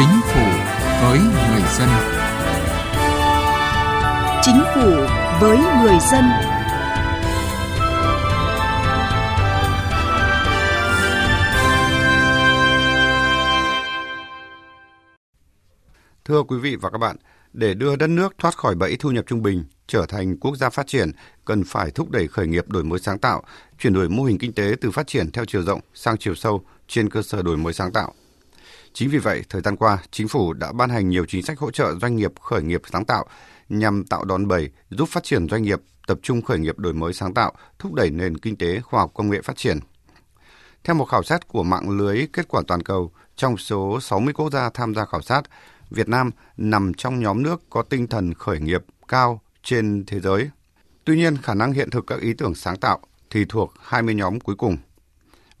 Chính 0.00 0.20
phủ 0.22 0.46
với 1.02 1.18
người 1.18 1.62
dân. 1.78 1.88
Chính 4.42 4.62
phủ 4.74 4.90
với 5.40 5.58
người 5.58 5.98
dân. 6.12 6.24
Thưa 16.24 16.42
quý 16.42 16.58
vị 16.58 16.76
và 16.76 16.90
các 16.90 16.98
bạn, 16.98 17.16
để 17.52 17.74
đưa 17.74 17.96
đất 17.96 18.06
nước 18.06 18.34
thoát 18.38 18.56
khỏi 18.56 18.74
bẫy 18.74 18.96
thu 18.96 19.10
nhập 19.10 19.24
trung 19.28 19.42
bình, 19.42 19.64
trở 19.86 20.06
thành 20.06 20.36
quốc 20.38 20.56
gia 20.56 20.70
phát 20.70 20.86
triển, 20.86 21.10
cần 21.44 21.64
phải 21.64 21.90
thúc 21.90 22.10
đẩy 22.10 22.28
khởi 22.28 22.46
nghiệp 22.46 22.68
đổi 22.68 22.84
mới 22.84 22.98
sáng 22.98 23.18
tạo, 23.18 23.42
chuyển 23.78 23.92
đổi 23.92 24.08
mô 24.08 24.24
hình 24.24 24.38
kinh 24.38 24.52
tế 24.52 24.74
từ 24.80 24.90
phát 24.90 25.06
triển 25.06 25.30
theo 25.30 25.44
chiều 25.44 25.62
rộng 25.62 25.80
sang 25.94 26.18
chiều 26.18 26.34
sâu 26.34 26.64
trên 26.88 27.10
cơ 27.10 27.22
sở 27.22 27.42
đổi 27.42 27.56
mới 27.56 27.72
sáng 27.72 27.92
tạo. 27.92 28.14
Chính 28.92 29.10
vì 29.10 29.18
vậy, 29.18 29.42
thời 29.48 29.62
gian 29.62 29.76
qua, 29.76 29.98
chính 30.10 30.28
phủ 30.28 30.52
đã 30.52 30.72
ban 30.72 30.90
hành 30.90 31.08
nhiều 31.08 31.24
chính 31.28 31.42
sách 31.42 31.58
hỗ 31.58 31.70
trợ 31.70 31.94
doanh 32.00 32.16
nghiệp 32.16 32.32
khởi 32.40 32.62
nghiệp 32.62 32.82
sáng 32.92 33.04
tạo 33.04 33.26
nhằm 33.68 34.04
tạo 34.04 34.24
đòn 34.24 34.48
bẩy 34.48 34.70
giúp 34.90 35.08
phát 35.08 35.24
triển 35.24 35.48
doanh 35.48 35.62
nghiệp 35.62 35.80
tập 36.06 36.18
trung 36.22 36.42
khởi 36.42 36.58
nghiệp 36.58 36.78
đổi 36.78 36.92
mới 36.92 37.12
sáng 37.12 37.34
tạo, 37.34 37.52
thúc 37.78 37.94
đẩy 37.94 38.10
nền 38.10 38.38
kinh 38.38 38.56
tế 38.56 38.80
khoa 38.80 39.00
học 39.00 39.10
công 39.14 39.30
nghệ 39.30 39.42
phát 39.42 39.56
triển. 39.56 39.78
Theo 40.84 40.94
một 40.94 41.04
khảo 41.04 41.22
sát 41.22 41.48
của 41.48 41.62
mạng 41.62 41.90
lưới 41.90 42.26
kết 42.32 42.48
quả 42.48 42.62
toàn 42.66 42.82
cầu, 42.82 43.12
trong 43.36 43.56
số 43.56 44.00
60 44.00 44.34
quốc 44.34 44.50
gia 44.50 44.70
tham 44.70 44.94
gia 44.94 45.04
khảo 45.04 45.22
sát, 45.22 45.42
Việt 45.90 46.08
Nam 46.08 46.30
nằm 46.56 46.94
trong 46.94 47.20
nhóm 47.20 47.42
nước 47.42 47.62
có 47.70 47.82
tinh 47.82 48.06
thần 48.06 48.34
khởi 48.34 48.60
nghiệp 48.60 48.84
cao 49.08 49.40
trên 49.62 50.04
thế 50.06 50.20
giới. 50.20 50.50
Tuy 51.04 51.16
nhiên, 51.16 51.36
khả 51.36 51.54
năng 51.54 51.72
hiện 51.72 51.90
thực 51.90 52.06
các 52.06 52.20
ý 52.20 52.32
tưởng 52.32 52.54
sáng 52.54 52.76
tạo 52.76 52.98
thì 53.30 53.44
thuộc 53.44 53.74
20 53.80 54.14
nhóm 54.14 54.40
cuối 54.40 54.56
cùng. 54.56 54.76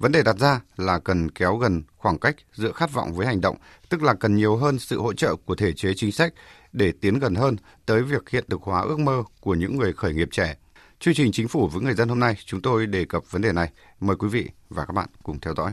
Vấn 0.00 0.12
đề 0.12 0.22
đặt 0.22 0.38
ra 0.38 0.60
là 0.76 0.98
cần 0.98 1.30
kéo 1.30 1.56
gần 1.56 1.82
khoảng 1.96 2.18
cách 2.18 2.36
giữa 2.52 2.72
khát 2.72 2.92
vọng 2.92 3.12
với 3.12 3.26
hành 3.26 3.40
động, 3.40 3.56
tức 3.88 4.02
là 4.02 4.14
cần 4.14 4.36
nhiều 4.36 4.56
hơn 4.56 4.78
sự 4.78 5.00
hỗ 5.00 5.12
trợ 5.12 5.36
của 5.36 5.54
thể 5.54 5.72
chế 5.72 5.94
chính 5.96 6.12
sách 6.12 6.34
để 6.72 6.92
tiến 7.00 7.18
gần 7.18 7.34
hơn 7.34 7.56
tới 7.86 8.02
việc 8.02 8.30
hiện 8.30 8.44
thực 8.48 8.62
hóa 8.62 8.80
ước 8.80 8.98
mơ 8.98 9.22
của 9.40 9.54
những 9.54 9.76
người 9.76 9.92
khởi 9.92 10.14
nghiệp 10.14 10.28
trẻ. 10.32 10.56
Chương 11.00 11.14
trình 11.14 11.32
Chính 11.32 11.48
phủ 11.48 11.68
với 11.68 11.82
người 11.82 11.94
dân 11.94 12.08
hôm 12.08 12.18
nay 12.18 12.36
chúng 12.44 12.62
tôi 12.62 12.86
đề 12.86 13.04
cập 13.04 13.22
vấn 13.30 13.42
đề 13.42 13.52
này. 13.52 13.70
Mời 14.00 14.16
quý 14.16 14.28
vị 14.28 14.48
và 14.68 14.84
các 14.86 14.92
bạn 14.92 15.08
cùng 15.22 15.40
theo 15.40 15.54
dõi. 15.56 15.72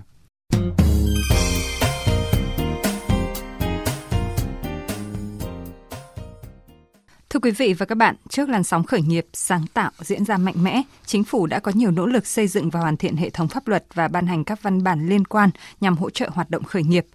Thưa 7.37 7.41
quý 7.41 7.51
vị 7.51 7.73
và 7.73 7.85
các 7.85 7.95
bạn, 7.95 8.15
trước 8.29 8.49
làn 8.49 8.63
sóng 8.63 8.83
khởi 8.83 9.01
nghiệp 9.01 9.25
sáng 9.33 9.65
tạo 9.73 9.91
diễn 9.99 10.25
ra 10.25 10.37
mạnh 10.37 10.63
mẽ, 10.63 10.81
chính 11.05 11.23
phủ 11.23 11.45
đã 11.45 11.59
có 11.59 11.71
nhiều 11.75 11.91
nỗ 11.91 12.05
lực 12.05 12.27
xây 12.27 12.47
dựng 12.47 12.69
và 12.69 12.79
hoàn 12.79 12.97
thiện 12.97 13.15
hệ 13.15 13.29
thống 13.29 13.47
pháp 13.47 13.67
luật 13.67 13.85
và 13.93 14.07
ban 14.07 14.27
hành 14.27 14.43
các 14.43 14.63
văn 14.63 14.83
bản 14.83 15.07
liên 15.07 15.25
quan 15.25 15.49
nhằm 15.81 15.97
hỗ 15.97 16.09
trợ 16.09 16.29
hoạt 16.33 16.49
động 16.49 16.63
khởi 16.63 16.83
nghiệp. 16.83 17.05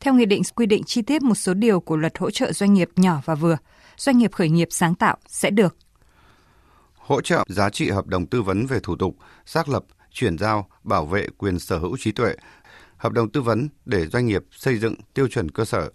Theo 0.00 0.14
nghị 0.14 0.24
định 0.24 0.42
quy 0.54 0.66
định 0.66 0.82
chi 0.84 1.02
tiết 1.02 1.22
một 1.22 1.34
số 1.34 1.54
điều 1.54 1.80
của 1.80 1.96
luật 1.96 2.18
hỗ 2.18 2.30
trợ 2.30 2.52
doanh 2.52 2.74
nghiệp 2.74 2.88
nhỏ 2.96 3.22
và 3.24 3.34
vừa, 3.34 3.56
doanh 3.96 4.18
nghiệp 4.18 4.32
khởi 4.32 4.48
nghiệp 4.48 4.68
sáng 4.70 4.94
tạo 4.94 5.16
sẽ 5.28 5.50
được 5.50 5.76
hỗ 6.94 7.20
trợ 7.20 7.44
giá 7.48 7.70
trị 7.70 7.90
hợp 7.90 8.06
đồng 8.06 8.26
tư 8.26 8.42
vấn 8.42 8.66
về 8.66 8.80
thủ 8.82 8.96
tục, 8.96 9.16
xác 9.46 9.68
lập, 9.68 9.84
chuyển 10.12 10.38
giao, 10.38 10.68
bảo 10.84 11.06
vệ 11.06 11.26
quyền 11.38 11.58
sở 11.58 11.78
hữu 11.78 11.96
trí 11.96 12.12
tuệ, 12.12 12.34
hợp 12.96 13.12
đồng 13.12 13.30
tư 13.30 13.42
vấn 13.42 13.68
để 13.84 14.06
doanh 14.06 14.26
nghiệp 14.26 14.42
xây 14.50 14.78
dựng 14.78 14.94
tiêu 15.14 15.28
chuẩn 15.28 15.50
cơ 15.50 15.64
sở, 15.64 15.90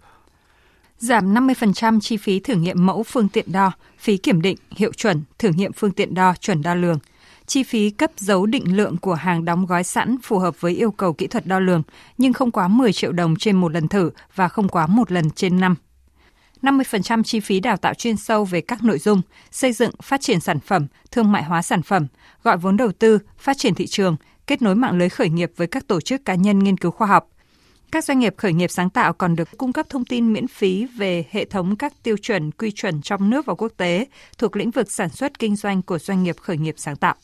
giảm 1.04 1.34
50% 1.34 2.00
chi 2.00 2.16
phí 2.16 2.40
thử 2.40 2.54
nghiệm 2.54 2.86
mẫu 2.86 3.02
phương 3.02 3.28
tiện 3.28 3.52
đo, 3.52 3.72
phí 3.98 4.16
kiểm 4.16 4.42
định, 4.42 4.56
hiệu 4.76 4.92
chuẩn, 4.92 5.22
thử 5.38 5.50
nghiệm 5.56 5.72
phương 5.72 5.90
tiện 5.90 6.14
đo, 6.14 6.34
chuẩn 6.40 6.62
đo 6.62 6.74
lường, 6.74 6.98
chi 7.46 7.62
phí 7.62 7.90
cấp 7.90 8.10
dấu 8.16 8.46
định 8.46 8.76
lượng 8.76 8.96
của 8.96 9.14
hàng 9.14 9.44
đóng 9.44 9.66
gói 9.66 9.84
sẵn 9.84 10.16
phù 10.22 10.38
hợp 10.38 10.60
với 10.60 10.72
yêu 10.72 10.90
cầu 10.90 11.12
kỹ 11.12 11.26
thuật 11.26 11.46
đo 11.46 11.58
lường, 11.58 11.82
nhưng 12.18 12.32
không 12.32 12.50
quá 12.50 12.68
10 12.68 12.92
triệu 12.92 13.12
đồng 13.12 13.36
trên 13.36 13.56
một 13.56 13.72
lần 13.72 13.88
thử 13.88 14.10
và 14.34 14.48
không 14.48 14.68
quá 14.68 14.86
một 14.86 15.12
lần 15.12 15.30
trên 15.30 15.60
năm. 15.60 15.74
50% 16.62 17.22
chi 17.22 17.40
phí 17.40 17.60
đào 17.60 17.76
tạo 17.76 17.94
chuyên 17.94 18.16
sâu 18.16 18.44
về 18.44 18.60
các 18.60 18.84
nội 18.84 18.98
dung, 18.98 19.22
xây 19.50 19.72
dựng, 19.72 19.90
phát 20.02 20.20
triển 20.20 20.40
sản 20.40 20.60
phẩm, 20.60 20.86
thương 21.10 21.32
mại 21.32 21.44
hóa 21.44 21.62
sản 21.62 21.82
phẩm, 21.82 22.06
gọi 22.42 22.56
vốn 22.56 22.76
đầu 22.76 22.92
tư, 22.92 23.18
phát 23.38 23.58
triển 23.58 23.74
thị 23.74 23.86
trường, 23.86 24.16
kết 24.46 24.62
nối 24.62 24.74
mạng 24.74 24.98
lưới 24.98 25.08
khởi 25.08 25.28
nghiệp 25.28 25.52
với 25.56 25.66
các 25.66 25.86
tổ 25.86 26.00
chức 26.00 26.24
cá 26.24 26.34
nhân 26.34 26.58
nghiên 26.58 26.76
cứu 26.76 26.90
khoa 26.90 27.06
học, 27.06 27.28
các 27.94 28.04
doanh 28.04 28.18
nghiệp 28.18 28.34
khởi 28.36 28.52
nghiệp 28.52 28.70
sáng 28.70 28.90
tạo 28.90 29.12
còn 29.12 29.36
được 29.36 29.48
cung 29.58 29.72
cấp 29.72 29.86
thông 29.88 30.04
tin 30.04 30.32
miễn 30.32 30.48
phí 30.48 30.86
về 30.96 31.24
hệ 31.30 31.44
thống 31.44 31.76
các 31.76 31.92
tiêu 32.02 32.16
chuẩn 32.16 32.50
quy 32.50 32.70
chuẩn 32.70 33.02
trong 33.02 33.30
nước 33.30 33.46
và 33.46 33.54
quốc 33.54 33.72
tế 33.76 34.06
thuộc 34.38 34.56
lĩnh 34.56 34.70
vực 34.70 34.92
sản 34.92 35.08
xuất 35.08 35.38
kinh 35.38 35.56
doanh 35.56 35.82
của 35.82 35.98
doanh 35.98 36.22
nghiệp 36.22 36.36
khởi 36.40 36.56
nghiệp 36.56 36.74
sáng 36.78 36.96
tạo. 36.96 37.14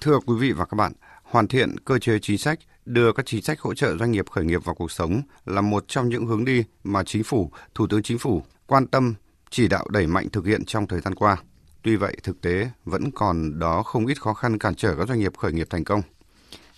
Thưa 0.00 0.18
quý 0.26 0.34
vị 0.40 0.52
và 0.52 0.64
các 0.64 0.76
bạn, 0.76 0.92
hoàn 1.22 1.48
thiện 1.48 1.76
cơ 1.84 1.98
chế 1.98 2.18
chính 2.18 2.38
sách, 2.38 2.58
đưa 2.84 3.12
các 3.12 3.26
chính 3.26 3.42
sách 3.42 3.60
hỗ 3.60 3.74
trợ 3.74 3.96
doanh 3.96 4.10
nghiệp 4.10 4.30
khởi 4.30 4.44
nghiệp 4.44 4.64
vào 4.64 4.74
cuộc 4.74 4.90
sống 4.92 5.22
là 5.44 5.60
một 5.60 5.84
trong 5.88 6.08
những 6.08 6.26
hướng 6.26 6.44
đi 6.44 6.64
mà 6.84 7.02
chính 7.04 7.24
phủ, 7.24 7.50
Thủ 7.74 7.86
tướng 7.86 8.02
Chính 8.02 8.18
phủ 8.18 8.42
quan 8.66 8.86
tâm 8.86 9.14
chỉ 9.52 9.68
đạo 9.68 9.86
đẩy 9.90 10.06
mạnh 10.06 10.28
thực 10.32 10.46
hiện 10.46 10.64
trong 10.64 10.86
thời 10.86 11.00
gian 11.00 11.14
qua. 11.14 11.36
Tuy 11.82 11.96
vậy, 11.96 12.16
thực 12.22 12.40
tế 12.40 12.70
vẫn 12.84 13.10
còn 13.10 13.58
đó 13.58 13.82
không 13.82 14.06
ít 14.06 14.20
khó 14.20 14.34
khăn 14.34 14.58
cản 14.58 14.74
trở 14.74 14.94
các 14.96 15.08
doanh 15.08 15.18
nghiệp 15.18 15.36
khởi 15.38 15.52
nghiệp 15.52 15.66
thành 15.70 15.84
công. 15.84 16.02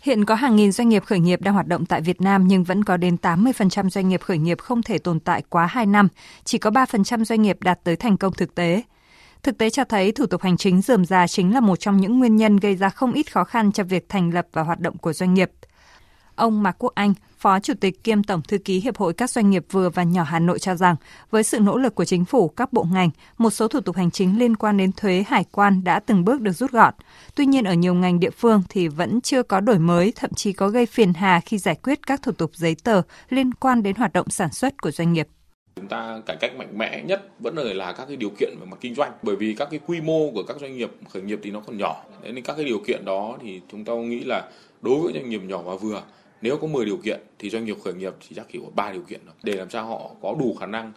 Hiện 0.03 0.25
có 0.25 0.35
hàng 0.35 0.57
nghìn 0.57 0.73
doanh 0.73 0.89
nghiệp 0.89 1.05
khởi 1.05 1.19
nghiệp 1.19 1.41
đang 1.41 1.55
hoạt 1.55 1.67
động 1.67 1.87
tại 1.87 2.01
Việt 2.01 2.21
Nam 2.21 2.49
nhưng 2.49 2.65
vẫn 2.65 2.85
có 2.85 2.97
đến 2.97 3.17
80% 3.23 3.91
doanh 3.91 4.09
nghiệp 4.09 4.21
khởi 4.23 4.39
nghiệp 4.39 4.59
không 4.59 4.83
thể 4.83 4.99
tồn 4.99 5.21
tại 5.21 5.43
quá 5.49 5.67
2 5.67 5.87
năm, 5.87 6.09
chỉ 6.45 6.59
có 6.59 6.71
3% 6.71 7.25
doanh 7.25 7.43
nghiệp 7.43 7.57
đạt 7.61 7.85
tới 7.85 7.97
thành 7.97 8.17
công 8.17 8.33
thực 8.33 8.55
tế. 8.55 8.83
Thực 9.43 9.59
tế 9.59 9.71
cho 9.71 9.85
thấy 9.85 10.13
thủ 10.13 10.27
tục 10.27 10.43
hành 10.43 10.57
chính 10.57 10.83
dườm 10.83 11.05
già 11.05 11.27
chính 11.27 11.55
là 11.55 11.61
một 11.61 11.77
trong 11.77 11.97
những 11.97 12.19
nguyên 12.19 12.37
nhân 12.37 12.57
gây 12.57 12.77
ra 12.77 12.89
không 12.89 13.13
ít 13.13 13.33
khó 13.33 13.45
khăn 13.45 13.73
cho 13.73 13.85
việc 13.85 14.09
thành 14.09 14.35
lập 14.35 14.47
và 14.53 14.63
hoạt 14.63 14.81
động 14.81 14.99
của 14.99 15.13
doanh 15.13 15.35
nghiệp. 15.35 15.51
Ông 16.37 16.63
Mạc 16.63 16.77
Quốc 16.79 16.93
Anh, 16.95 17.15
Phó 17.39 17.61
Chủ 17.61 17.75
tịch 17.81 18.05
kiêm 18.05 18.23
Tổng 18.23 18.43
Thư 18.43 18.59
ký 18.59 18.81
Hiệp 18.81 18.97
hội 18.97 19.13
các 19.13 19.31
doanh 19.31 19.51
nghiệp 19.51 19.65
vừa 19.71 19.91
và 19.91 20.03
nhỏ 20.03 20.23
Hà 20.23 20.39
Nội 20.39 20.59
cho 20.59 20.75
rằng, 20.75 20.97
với 21.31 21.43
sự 21.43 21.61
nỗ 21.61 21.77
lực 21.77 21.95
của 21.95 22.05
chính 22.05 22.25
phủ, 22.25 22.49
các 22.49 22.73
bộ 22.73 22.87
ngành, 22.93 23.11
một 23.39 23.51
số 23.51 23.69
thủ 23.69 23.81
tục 23.81 23.97
hành 23.97 24.11
chính 24.11 24.39
liên 24.39 24.57
quan 24.57 24.77
đến 24.77 24.93
thuế 24.93 25.25
hải 25.29 25.45
quan 25.53 25.85
đã 25.85 26.01
từng 26.01 26.25
bước 26.25 26.41
được 26.41 26.53
rút 26.53 26.71
gọn. 26.71 26.95
Tuy 27.35 27.47
nhiên 27.47 27.65
ở 27.65 27.75
nhiều 27.75 27.95
ngành 27.95 28.21
địa 28.21 28.31
phương 28.31 28.63
thì 28.69 28.89
vẫn 28.89 29.21
chưa 29.21 29.43
có 29.43 29.61
đổi 29.61 29.79
mới, 29.79 30.13
thậm 30.17 30.31
chí 30.35 30.53
có 30.53 30.69
gây 30.69 30.87
phiền 30.87 31.15
hà 31.15 31.41
khi 31.41 31.59
giải 31.59 31.75
quyết 31.83 32.07
các 32.07 32.23
thủ 32.23 32.33
tục 32.33 32.51
giấy 32.55 32.77
tờ 32.85 33.03
liên 33.29 33.55
quan 33.55 33.83
đến 33.83 33.97
hoạt 33.97 34.13
động 34.13 34.31
sản 34.31 34.53
xuất 34.53 34.83
của 34.83 34.91
doanh 34.91 35.13
nghiệp 35.13 35.29
chúng 35.77 35.89
ta 35.89 36.21
cải 36.27 36.37
cách 36.41 36.57
mạnh 36.57 36.79
mẽ 36.79 37.03
nhất 37.03 37.23
vẫn 37.41 37.57
là 37.57 37.93
các 37.93 38.05
cái 38.09 38.17
điều 38.17 38.31
kiện 38.39 38.57
về 38.61 38.67
mặt 38.71 38.77
kinh 38.81 38.95
doanh 38.95 39.13
bởi 39.23 39.37
vì 39.37 39.55
các 39.59 39.69
cái 39.71 39.81
quy 39.87 40.01
mô 40.01 40.31
của 40.31 40.43
các 40.43 40.57
doanh 40.61 40.77
nghiệp 40.77 40.91
khởi 41.13 41.23
nghiệp 41.23 41.41
thì 41.43 41.51
nó 41.51 41.61
còn 41.67 41.79
nhỏ 41.79 42.05
nên 42.23 42.43
các 42.43 42.55
cái 42.57 42.65
điều 42.65 42.79
kiện 42.87 43.05
đó 43.05 43.37
thì 43.43 43.61
chúng 43.73 43.85
ta 43.85 43.93
nghĩ 43.93 44.21
là 44.25 44.51
đối 44.83 45.01
với 45.01 45.13
doanh 45.13 45.31
nghiệp 45.31 45.41
nhỏ 45.45 45.63
và 45.63 45.75
vừa 45.75 46.03
nếu 46.43 46.57
có 46.57 46.67
10 46.67 46.85
điều 46.85 46.97
kiện 46.97 47.21
thì 47.39 47.51
doanh 47.51 47.65
nghiệp 47.65 47.77
khởi 47.85 47.95
nghiệp 47.95 48.13
chỉ 48.29 48.35
chắc 48.35 48.47
chỉ 48.53 48.59
có 48.63 48.71
3 48.75 48.93
điều 48.93 49.03
kiện 49.03 49.21
thôi 49.27 49.35
để 49.43 49.53
làm 49.53 49.71
sao 49.71 49.87
họ 49.87 50.11
có 50.23 50.37
đủ 50.39 50.57
khả 50.61 50.67
năng 50.67 50.93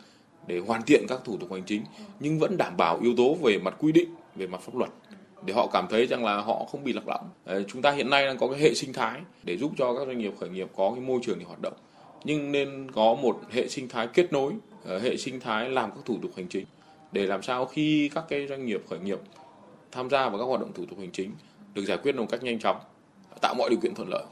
để 0.47 0.59
hoàn 0.59 0.81
thiện 0.81 1.05
các 1.07 1.19
thủ 1.25 1.37
tục 1.37 1.51
hành 1.51 1.63
chính 1.65 1.83
nhưng 2.19 2.39
vẫn 2.39 2.57
đảm 2.57 2.77
bảo 2.77 2.99
yếu 3.01 3.13
tố 3.17 3.33
về 3.33 3.57
mặt 3.57 3.75
quy 3.79 3.91
định 3.91 4.09
về 4.35 4.47
mặt 4.47 4.61
pháp 4.61 4.75
luật 4.75 4.89
để 5.45 5.53
họ 5.53 5.67
cảm 5.73 5.87
thấy 5.89 6.05
rằng 6.05 6.25
là 6.25 6.37
họ 6.37 6.65
không 6.71 6.83
bị 6.83 6.93
lạc 6.93 7.07
lõng. 7.07 7.29
Chúng 7.67 7.81
ta 7.81 7.91
hiện 7.91 8.09
nay 8.09 8.25
đang 8.25 8.37
có 8.37 8.47
cái 8.47 8.59
hệ 8.59 8.73
sinh 8.73 8.93
thái 8.93 9.21
để 9.43 9.57
giúp 9.57 9.71
cho 9.77 9.93
các 9.93 10.07
doanh 10.07 10.17
nghiệp 10.17 10.33
khởi 10.39 10.49
nghiệp 10.49 10.67
có 10.75 10.91
cái 10.95 11.03
môi 11.03 11.19
trường 11.23 11.39
để 11.39 11.45
hoạt 11.45 11.59
động. 11.61 11.73
Nhưng 12.23 12.51
nên 12.51 12.91
có 12.91 13.15
một 13.15 13.41
hệ 13.51 13.67
sinh 13.67 13.87
thái 13.89 14.07
kết 14.07 14.33
nối, 14.33 14.53
ờ, 14.83 14.99
hệ 14.99 15.17
sinh 15.17 15.39
thái 15.39 15.69
làm 15.69 15.91
các 15.91 15.99
thủ 16.05 16.17
tục 16.21 16.31
hành 16.35 16.47
chính 16.47 16.65
để 17.11 17.25
làm 17.25 17.41
sao 17.41 17.65
khi 17.65 18.09
các 18.13 18.23
cái 18.29 18.47
doanh 18.47 18.65
nghiệp 18.65 18.83
khởi 18.89 18.99
nghiệp 18.99 19.19
tham 19.91 20.09
gia 20.09 20.29
vào 20.29 20.39
các 20.39 20.45
hoạt 20.45 20.61
động 20.61 20.71
thủ 20.73 20.85
tục 20.85 20.99
hành 20.99 21.11
chính 21.11 21.31
được 21.73 21.85
giải 21.85 21.97
quyết 21.97 22.15
một 22.15 22.25
cách 22.29 22.43
nhanh 22.43 22.59
chóng, 22.59 22.79
tạo 23.41 23.53
mọi 23.57 23.69
điều 23.69 23.79
kiện 23.79 23.95
thuận 23.95 24.09
lợi. 24.09 24.23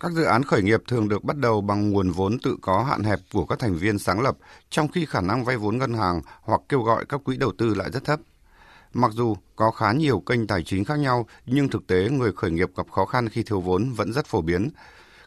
Các 0.00 0.12
dự 0.12 0.22
án 0.22 0.42
khởi 0.42 0.62
nghiệp 0.62 0.82
thường 0.88 1.08
được 1.08 1.24
bắt 1.24 1.36
đầu 1.36 1.60
bằng 1.60 1.90
nguồn 1.90 2.10
vốn 2.10 2.38
tự 2.38 2.56
có 2.62 2.82
hạn 2.82 3.02
hẹp 3.02 3.18
của 3.32 3.46
các 3.46 3.58
thành 3.58 3.76
viên 3.76 3.98
sáng 3.98 4.20
lập, 4.20 4.36
trong 4.70 4.88
khi 4.88 5.06
khả 5.06 5.20
năng 5.20 5.44
vay 5.44 5.56
vốn 5.56 5.78
ngân 5.78 5.94
hàng 5.94 6.22
hoặc 6.42 6.60
kêu 6.68 6.82
gọi 6.82 7.04
các 7.08 7.20
quỹ 7.24 7.36
đầu 7.36 7.52
tư 7.58 7.74
lại 7.74 7.90
rất 7.92 8.04
thấp. 8.04 8.20
Mặc 8.92 9.10
dù 9.14 9.36
có 9.56 9.70
khá 9.70 9.92
nhiều 9.92 10.20
kênh 10.20 10.46
tài 10.46 10.62
chính 10.62 10.84
khác 10.84 10.98
nhau, 10.98 11.26
nhưng 11.46 11.68
thực 11.68 11.86
tế 11.86 12.08
người 12.10 12.32
khởi 12.32 12.50
nghiệp 12.50 12.70
gặp 12.76 12.86
khó 12.90 13.04
khăn 13.04 13.28
khi 13.28 13.42
thiếu 13.42 13.60
vốn 13.60 13.92
vẫn 13.92 14.12
rất 14.12 14.26
phổ 14.26 14.40
biến. 14.42 14.70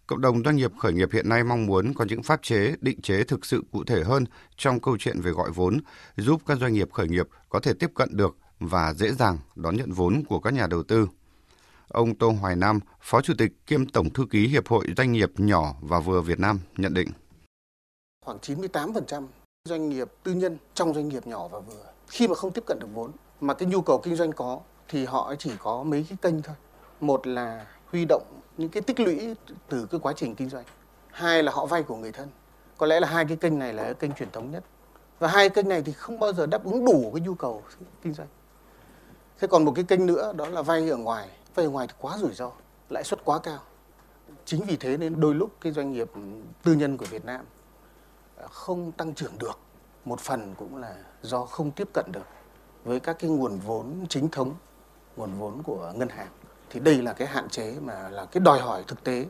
Cộng 0.08 0.22
đồng 0.22 0.44
doanh 0.44 0.56
nghiệp 0.56 0.72
khởi 0.80 0.94
nghiệp 0.94 1.10
hiện 1.14 1.30
nay 1.30 1.44
mong 1.44 1.66
muốn 1.66 1.94
có 1.94 2.06
những 2.10 2.24
pháp 2.24 2.44
chế, 2.44 2.76
định 2.82 3.02
chế 3.02 3.24
thực 3.24 3.46
sự 3.46 3.64
cụ 3.72 3.84
thể 3.84 4.04
hơn 4.04 4.26
trong 4.58 4.80
câu 4.80 4.98
chuyện 5.00 5.22
về 5.22 5.32
gọi 5.32 5.52
vốn, 5.52 5.80
giúp 6.18 6.42
các 6.48 6.58
doanh 6.62 6.74
nghiệp 6.74 6.90
khởi 6.94 7.08
nghiệp 7.08 7.28
có 7.50 7.60
thể 7.60 7.74
tiếp 7.74 7.92
cận 7.96 8.18
được 8.18 8.38
và 8.60 8.94
dễ 8.94 9.12
dàng 9.12 9.38
đón 9.56 9.78
nhận 9.78 9.92
vốn 9.92 10.24
của 10.30 10.40
các 10.40 10.54
nhà 10.54 10.68
đầu 10.68 10.84
tư. 10.84 11.08
Ông 11.90 12.16
Tô 12.16 12.32
Hoài 12.42 12.56
Nam, 12.56 12.80
Phó 13.02 13.22
Chủ 13.22 13.34
tịch 13.38 13.52
kiêm 13.68 13.90
Tổng 13.90 14.10
Thư 14.10 14.26
ký 14.30 14.48
Hiệp 14.48 14.68
hội 14.68 14.86
Doanh 14.98 15.12
nghiệp 15.12 15.32
nhỏ 15.38 15.74
và 15.82 16.00
vừa 16.00 16.22
Việt 16.22 16.40
Nam 16.40 16.60
nhận 16.78 16.94
định. 16.94 17.10
Khoảng 18.26 18.38
98% 18.38 19.28
doanh 19.66 19.90
nghiệp 19.90 20.08
tư 20.24 20.34
nhân 20.34 20.58
trong 20.74 20.94
doanh 20.94 21.10
nghiệp 21.10 21.28
nhỏ 21.28 21.48
và 21.48 21.60
vừa 21.60 21.84
khi 22.08 22.28
mà 22.28 22.36
không 22.36 22.52
tiếp 22.52 22.64
cận 22.66 22.80
được 22.80 22.88
vốn 22.94 23.12
mà 23.42 23.54
cái 23.54 23.70
nhu 23.70 23.82
cầu 23.82 24.02
kinh 24.04 24.16
doanh 24.16 24.32
có 24.32 24.60
thì 24.88 25.06
họ 25.06 25.36
chỉ 25.40 25.52
có 25.60 25.84
mấy 25.84 26.06
cái 26.10 26.18
kênh 26.22 26.42
thôi. 26.42 26.56
Một 27.02 27.28
là 27.28 27.66
huy 27.86 28.06
động 28.06 28.24
những 28.58 28.70
cái 28.70 28.82
tích 28.82 29.00
lũy 29.00 29.36
từ 29.70 29.86
cái 29.92 30.00
quá 30.00 30.14
trình 30.16 30.36
kinh 30.36 30.50
doanh. 30.50 30.66
Hai 31.12 31.44
là 31.44 31.52
họ 31.52 31.66
vay 31.66 31.84
của 31.84 31.96
người 31.96 32.12
thân. 32.12 32.30
Có 32.78 32.86
lẽ 32.86 33.00
là 33.00 33.08
hai 33.08 33.26
cái 33.26 33.38
kênh 33.38 33.60
này 33.60 33.74
là 33.74 33.84
cái 33.84 33.94
kênh 33.94 34.12
truyền 34.14 34.32
thống 34.32 34.52
nhất. 34.52 34.64
Và 35.20 35.28
hai 35.28 35.50
kênh 35.50 35.70
này 35.70 35.82
thì 35.82 35.92
không 35.92 36.20
bao 36.20 36.34
giờ 36.34 36.46
đáp 36.46 36.64
ứng 36.64 36.86
đủ 36.86 37.12
cái 37.14 37.22
nhu 37.22 37.34
cầu 37.34 37.64
kinh 38.02 38.14
doanh. 38.14 38.28
Thế 39.40 39.48
còn 39.48 39.66
một 39.66 39.72
cái 39.76 39.84
kênh 39.84 40.06
nữa 40.06 40.34
đó 40.34 40.48
là 40.48 40.62
vay 40.62 40.90
ở 40.90 40.98
ngoài. 40.98 41.30
Vay 41.60 41.68
ngoài 41.68 41.88
thì 41.88 41.94
quá 42.00 42.18
rủi 42.18 42.34
ro, 42.34 42.52
lãi 42.90 43.04
suất 43.04 43.26
quá 43.26 43.40
cao. 43.40 43.60
Chính 44.46 44.62
vì 44.66 44.78
thế 44.78 44.98
nên 44.98 45.20
đôi 45.20 45.36
lúc 45.36 45.52
cái 45.62 45.72
doanh 45.72 45.92
nghiệp 45.92 46.08
tư 46.64 46.74
nhân 46.74 46.98
của 46.98 47.06
Việt 47.06 47.26
Nam 47.26 47.46
à, 48.38 48.48
không 48.48 48.92
tăng 48.92 49.14
trưởng 49.14 49.38
được. 49.40 49.60
Một 50.06 50.20
phần 50.20 50.56
cũng 50.58 50.78
là 50.78 50.96
do 51.22 51.46
không 51.46 51.72
tiếp 51.72 51.90
cận 51.94 52.06
được 52.12 52.26
với 52.84 53.00
các 53.00 53.20
cái 53.20 53.30
nguồn 53.30 53.60
vốn 53.60 54.06
chính 54.10 54.30
thống, 54.30 54.56
nguồn 55.16 55.34
vốn 55.34 55.64
của 55.64 55.94
ngân 55.96 56.10
hàng. 56.10 56.28
Thì 56.70 56.80
đây 56.80 57.02
là 57.02 57.14
cái 57.14 57.28
hạn 57.28 57.50
chế 57.50 57.76
mà 57.82 58.10
là 58.10 58.26
cái 58.26 58.42
đòi 58.42 58.60
hỏi 58.60 58.84
thực 58.88 59.04
tế 59.04 59.26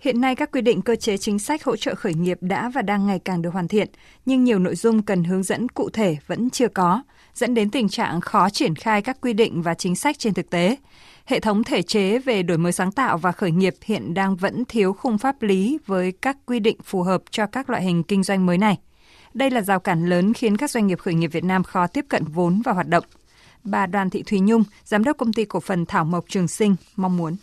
Hiện 0.00 0.20
nay 0.20 0.36
các 0.36 0.50
quy 0.52 0.60
định 0.60 0.82
cơ 0.82 0.96
chế 0.96 1.16
chính 1.16 1.38
sách 1.38 1.64
hỗ 1.64 1.76
trợ 1.76 1.94
khởi 1.94 2.14
nghiệp 2.14 2.38
đã 2.40 2.68
và 2.68 2.82
đang 2.82 3.06
ngày 3.06 3.18
càng 3.18 3.42
được 3.42 3.50
hoàn 3.50 3.68
thiện, 3.68 3.88
nhưng 4.26 4.44
nhiều 4.44 4.58
nội 4.58 4.74
dung 4.74 5.02
cần 5.02 5.24
hướng 5.24 5.42
dẫn 5.42 5.68
cụ 5.68 5.90
thể 5.90 6.16
vẫn 6.26 6.50
chưa 6.50 6.68
có, 6.68 7.02
dẫn 7.36 7.54
đến 7.54 7.70
tình 7.70 7.88
trạng 7.88 8.20
khó 8.20 8.50
triển 8.50 8.74
khai 8.74 9.02
các 9.02 9.16
quy 9.20 9.32
định 9.32 9.62
và 9.62 9.74
chính 9.74 9.96
sách 9.96 10.18
trên 10.18 10.34
thực 10.34 10.50
tế. 10.50 10.76
Hệ 11.24 11.40
thống 11.40 11.64
thể 11.64 11.82
chế 11.82 12.18
về 12.18 12.42
đổi 12.42 12.58
mới 12.58 12.72
sáng 12.72 12.92
tạo 12.92 13.18
và 13.18 13.32
khởi 13.32 13.50
nghiệp 13.50 13.74
hiện 13.84 14.14
đang 14.14 14.36
vẫn 14.36 14.64
thiếu 14.64 14.92
khung 14.92 15.18
pháp 15.18 15.42
lý 15.42 15.78
với 15.86 16.12
các 16.12 16.36
quy 16.46 16.60
định 16.60 16.76
phù 16.84 17.02
hợp 17.02 17.22
cho 17.30 17.46
các 17.46 17.70
loại 17.70 17.82
hình 17.82 18.02
kinh 18.02 18.22
doanh 18.22 18.46
mới 18.46 18.58
này. 18.58 18.78
Đây 19.34 19.50
là 19.50 19.60
rào 19.60 19.80
cản 19.80 20.06
lớn 20.06 20.32
khiến 20.32 20.56
các 20.56 20.70
doanh 20.70 20.86
nghiệp 20.86 20.98
khởi 20.98 21.14
nghiệp 21.14 21.26
Việt 21.32 21.44
Nam 21.44 21.62
khó 21.62 21.86
tiếp 21.86 22.04
cận 22.08 22.24
vốn 22.24 22.62
và 22.64 22.72
hoạt 22.72 22.88
động. 22.88 23.04
Bà 23.64 23.86
Đoàn 23.86 24.10
Thị 24.10 24.22
Thùy 24.22 24.40
Nhung, 24.40 24.64
giám 24.84 25.04
đốc 25.04 25.16
công 25.16 25.32
ty 25.32 25.44
cổ 25.44 25.60
phần 25.60 25.86
Thảo 25.86 26.04
Mộc 26.04 26.24
Trường 26.28 26.48
Sinh 26.48 26.76
mong 26.96 27.16
muốn 27.16 27.36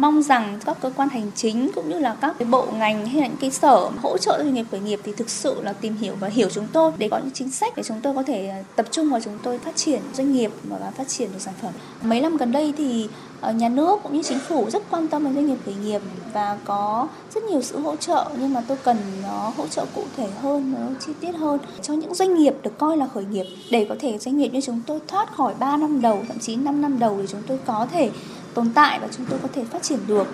mong 0.00 0.22
rằng 0.22 0.58
các 0.64 0.76
cơ 0.80 0.90
quan 0.96 1.08
hành 1.08 1.30
chính 1.34 1.70
cũng 1.74 1.88
như 1.88 1.98
là 1.98 2.16
các 2.20 2.34
cái 2.38 2.48
bộ 2.48 2.66
ngành 2.78 3.06
hay 3.06 3.20
là 3.20 3.26
những 3.26 3.36
cái 3.40 3.50
sở 3.50 3.90
hỗ 4.02 4.18
trợ 4.18 4.38
doanh 4.38 4.54
nghiệp 4.54 4.66
khởi 4.70 4.80
nghiệp 4.80 5.00
thì 5.04 5.12
thực 5.16 5.30
sự 5.30 5.62
là 5.62 5.72
tìm 5.72 5.96
hiểu 5.96 6.14
và 6.20 6.28
hiểu 6.28 6.48
chúng 6.50 6.66
tôi 6.72 6.92
để 6.98 7.08
có 7.08 7.18
những 7.18 7.30
chính 7.30 7.50
sách 7.50 7.72
để 7.76 7.82
chúng 7.82 8.00
tôi 8.02 8.14
có 8.14 8.22
thể 8.22 8.48
à, 8.48 8.62
tập 8.76 8.86
trung 8.90 9.10
vào 9.10 9.20
chúng 9.20 9.38
tôi 9.42 9.58
phát 9.58 9.76
triển 9.76 10.02
doanh 10.14 10.32
nghiệp 10.32 10.50
và 10.68 10.90
phát 10.96 11.08
triển 11.08 11.32
được 11.32 11.38
sản 11.40 11.54
phẩm. 11.62 11.72
Mấy 12.02 12.20
năm 12.20 12.36
gần 12.36 12.52
đây 12.52 12.72
thì 12.78 13.08
à, 13.40 13.50
nhà 13.50 13.68
nước 13.68 14.00
cũng 14.02 14.12
như 14.12 14.22
chính 14.22 14.38
phủ 14.38 14.70
rất 14.70 14.82
quan 14.90 15.08
tâm 15.08 15.24
đến 15.24 15.34
doanh 15.34 15.46
nghiệp 15.46 15.58
khởi 15.64 15.74
nghiệp 15.74 16.02
và 16.32 16.58
có 16.64 17.08
rất 17.34 17.44
nhiều 17.44 17.62
sự 17.62 17.80
hỗ 17.80 17.96
trợ 17.96 18.30
nhưng 18.40 18.52
mà 18.52 18.62
tôi 18.68 18.76
cần 18.84 18.96
nó 19.22 19.52
hỗ 19.56 19.66
trợ 19.66 19.86
cụ 19.94 20.04
thể 20.16 20.28
hơn, 20.42 20.74
nó 20.78 20.86
chi 21.06 21.12
tiết 21.20 21.32
hơn 21.32 21.58
cho 21.82 21.94
những 21.94 22.14
doanh 22.14 22.34
nghiệp 22.34 22.54
được 22.62 22.78
coi 22.78 22.96
là 22.96 23.08
khởi 23.14 23.24
nghiệp 23.24 23.46
để 23.70 23.86
có 23.88 23.94
thể 24.00 24.18
doanh 24.18 24.38
nghiệp 24.38 24.48
như 24.52 24.60
chúng 24.60 24.80
tôi 24.86 25.00
thoát 25.08 25.36
khỏi 25.36 25.54
3 25.58 25.76
năm 25.76 26.00
đầu 26.00 26.22
thậm 26.28 26.38
chí 26.38 26.56
5 26.56 26.82
năm 26.82 26.98
đầu 26.98 27.16
để 27.20 27.26
chúng 27.26 27.42
tôi 27.46 27.58
có 27.66 27.86
thể 27.92 28.10
tồn 28.54 28.72
tại 28.74 29.00
và 29.00 29.08
chúng 29.16 29.26
tôi 29.26 29.38
có 29.42 29.48
thể 29.52 29.64
phát 29.64 29.82
triển 29.82 29.98
được. 30.06 30.26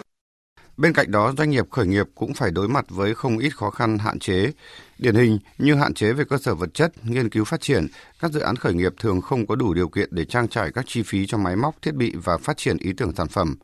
Bên 0.77 0.93
cạnh 0.93 1.11
đó, 1.11 1.33
doanh 1.39 1.51
nghiệp 1.51 1.71
khởi 1.71 1.87
nghiệp 1.87 2.07
cũng 2.15 2.35
phải 2.35 2.51
đối 2.51 2.69
mặt 2.69 2.85
với 2.89 3.15
không 3.15 3.39
ít 3.39 3.57
khó 3.57 3.71
khăn 3.71 3.99
hạn 3.99 4.19
chế. 4.19 4.53
Điển 4.99 5.15
hình 5.15 5.39
như 5.59 5.75
hạn 5.75 5.95
chế 5.95 6.13
về 6.13 6.25
cơ 6.29 6.39
sở 6.39 6.55
vật 6.55 6.75
chất, 6.75 6.93
nghiên 7.05 7.31
cứu 7.31 7.45
phát 7.45 7.61
triển, 7.61 7.87
các 8.21 8.33
dự 8.33 8.41
án 8.41 8.57
khởi 8.57 8.75
nghiệp 8.75 8.93
thường 9.01 9.21
không 9.21 9.47
có 9.47 9.55
đủ 9.57 9.75
điều 9.75 9.89
kiện 9.89 10.09
để 10.13 10.25
trang 10.25 10.49
trải 10.49 10.73
các 10.73 10.85
chi 10.89 11.03
phí 11.03 11.27
cho 11.27 11.39
máy 11.39 11.57
móc, 11.57 11.83
thiết 11.83 11.95
bị 11.95 12.15
và 12.25 12.39
phát 12.39 12.57
triển 12.57 12.77
ý 12.79 12.93
tưởng 12.97 13.15
sản 13.17 13.29
phẩm. 13.29 13.57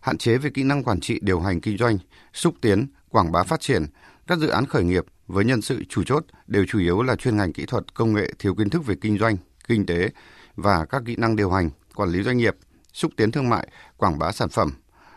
Hạn 0.00 0.18
chế 0.18 0.38
về 0.38 0.50
kỹ 0.54 0.62
năng 0.62 0.84
quản 0.84 1.00
trị 1.00 1.18
điều 1.22 1.40
hành 1.40 1.60
kinh 1.60 1.78
doanh, 1.78 1.98
xúc 2.32 2.54
tiến, 2.60 2.86
quảng 3.08 3.32
bá 3.32 3.42
phát 3.42 3.60
triển, 3.60 3.86
các 4.26 4.38
dự 4.38 4.48
án 4.48 4.66
khởi 4.66 4.84
nghiệp 4.84 5.04
với 5.26 5.44
nhân 5.44 5.62
sự 5.62 5.84
chủ 5.88 6.02
chốt 6.04 6.24
đều 6.46 6.64
chủ 6.68 6.78
yếu 6.78 7.02
là 7.02 7.16
chuyên 7.16 7.36
ngành 7.36 7.52
kỹ 7.52 7.66
thuật, 7.66 7.94
công 7.94 8.12
nghệ 8.12 8.32
thiếu 8.38 8.54
kiến 8.54 8.70
thức 8.70 8.86
về 8.86 8.94
kinh 9.00 9.18
doanh, 9.18 9.36
kinh 9.68 9.86
tế 9.86 10.08
và 10.56 10.84
các 10.84 11.02
kỹ 11.06 11.16
năng 11.16 11.36
điều 11.36 11.50
hành, 11.50 11.70
quản 11.94 12.10
lý 12.10 12.22
doanh 12.22 12.36
nghiệp– 12.36 12.56
xúc 12.92 13.12
tiến 13.16 13.32
thương 13.32 13.48
mại, 13.48 13.68
quảng 13.96 14.18
bá 14.18 14.32
sản 14.32 14.48
phẩm, 14.48 14.72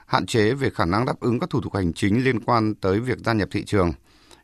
hạn 0.05 0.25
chế 0.25 0.53
về 0.53 0.69
khả 0.69 0.85
năng 0.85 1.05
đáp 1.05 1.19
ứng 1.19 1.39
các 1.39 1.49
thủ 1.49 1.61
tục 1.61 1.75
hành 1.75 1.93
chính 1.93 2.23
liên 2.23 2.39
quan 2.39 2.75
tới 2.75 2.99
việc 2.99 3.17
gia 3.19 3.33
nhập 3.33 3.49
thị 3.51 3.63
trường 3.65 3.93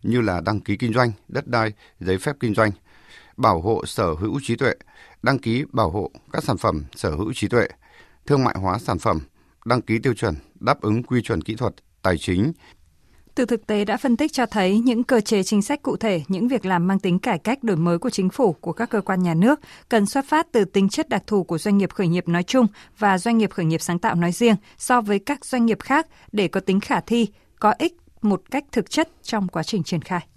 như 0.03 0.21
là 0.21 0.41
đăng 0.41 0.59
ký 0.59 0.77
kinh 0.77 0.93
doanh, 0.93 1.11
đất 1.27 1.47
đai, 1.47 1.73
giấy 1.99 2.17
phép 2.17 2.35
kinh 2.39 2.53
doanh, 2.53 2.71
bảo 3.37 3.61
hộ 3.61 3.85
sở 3.85 4.13
hữu 4.13 4.39
trí 4.43 4.55
tuệ, 4.55 4.73
đăng 5.23 5.39
ký 5.39 5.65
bảo 5.71 5.89
hộ 5.89 6.11
các 6.31 6.43
sản 6.43 6.57
phẩm 6.57 6.83
sở 6.95 7.11
hữu 7.11 7.33
trí 7.33 7.47
tuệ, 7.47 7.67
thương 8.25 8.43
mại 8.43 8.55
hóa 8.57 8.79
sản 8.79 8.99
phẩm, 8.99 9.19
đăng 9.65 9.81
ký 9.81 9.99
tiêu 9.99 10.13
chuẩn, 10.13 10.35
đáp 10.59 10.81
ứng 10.81 11.03
quy 11.03 11.21
chuẩn 11.21 11.41
kỹ 11.41 11.55
thuật, 11.55 11.75
tài 12.01 12.17
chính, 12.17 12.51
từ 13.35 13.45
thực 13.45 13.67
tế 13.67 13.85
đã 13.85 13.97
phân 13.97 14.17
tích 14.17 14.33
cho 14.33 14.45
thấy 14.45 14.79
những 14.79 15.03
cơ 15.03 15.21
chế 15.21 15.43
chính 15.43 15.61
sách 15.61 15.81
cụ 15.81 15.97
thể, 15.97 16.21
những 16.27 16.47
việc 16.47 16.65
làm 16.65 16.87
mang 16.87 16.99
tính 16.99 17.19
cải 17.19 17.39
cách 17.39 17.63
đổi 17.63 17.77
mới 17.77 17.97
của 17.97 18.09
chính 18.09 18.29
phủ, 18.29 18.53
của 18.53 18.73
các 18.73 18.89
cơ 18.89 19.01
quan 19.01 19.23
nhà 19.23 19.33
nước 19.33 19.59
cần 19.89 20.05
xuất 20.05 20.25
phát 20.27 20.47
từ 20.51 20.65
tính 20.65 20.89
chất 20.89 21.09
đặc 21.09 21.23
thù 21.27 21.43
của 21.43 21.57
doanh 21.57 21.77
nghiệp 21.77 21.93
khởi 21.93 22.07
nghiệp 22.07 22.27
nói 22.27 22.43
chung 22.43 22.67
và 22.97 23.17
doanh 23.17 23.37
nghiệp 23.37 23.51
khởi 23.51 23.65
nghiệp 23.65 23.81
sáng 23.81 23.99
tạo 23.99 24.15
nói 24.15 24.31
riêng 24.31 24.55
so 24.77 25.01
với 25.01 25.19
các 25.19 25.45
doanh 25.45 25.65
nghiệp 25.65 25.79
khác 25.79 26.07
để 26.31 26.47
có 26.47 26.59
tính 26.59 26.79
khả 26.79 27.01
thi, 27.01 27.27
có 27.59 27.73
ích 27.77 27.97
một 28.21 28.41
cách 28.51 28.65
thực 28.71 28.89
chất 28.89 29.09
trong 29.23 29.47
quá 29.47 29.63
trình 29.63 29.83
triển 29.83 30.01
khai. 30.01 30.27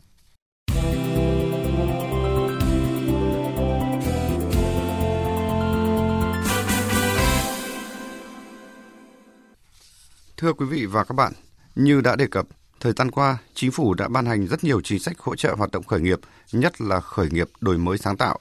Thưa 10.36 10.52
quý 10.52 10.66
vị 10.66 10.86
và 10.86 11.04
các 11.04 11.14
bạn, 11.14 11.32
như 11.74 12.00
đã 12.00 12.16
đề 12.16 12.26
cập, 12.26 12.46
Thời 12.84 12.92
gian 12.96 13.10
qua, 13.10 13.38
chính 13.54 13.70
phủ 13.70 13.94
đã 13.94 14.08
ban 14.08 14.26
hành 14.26 14.46
rất 14.46 14.64
nhiều 14.64 14.80
chính 14.80 14.98
sách 14.98 15.18
hỗ 15.18 15.36
trợ 15.36 15.54
hoạt 15.58 15.70
động 15.70 15.84
khởi 15.84 16.00
nghiệp, 16.00 16.20
nhất 16.52 16.80
là 16.80 17.00
khởi 17.00 17.30
nghiệp 17.30 17.48
đổi 17.60 17.78
mới 17.78 17.98
sáng 17.98 18.16
tạo, 18.16 18.38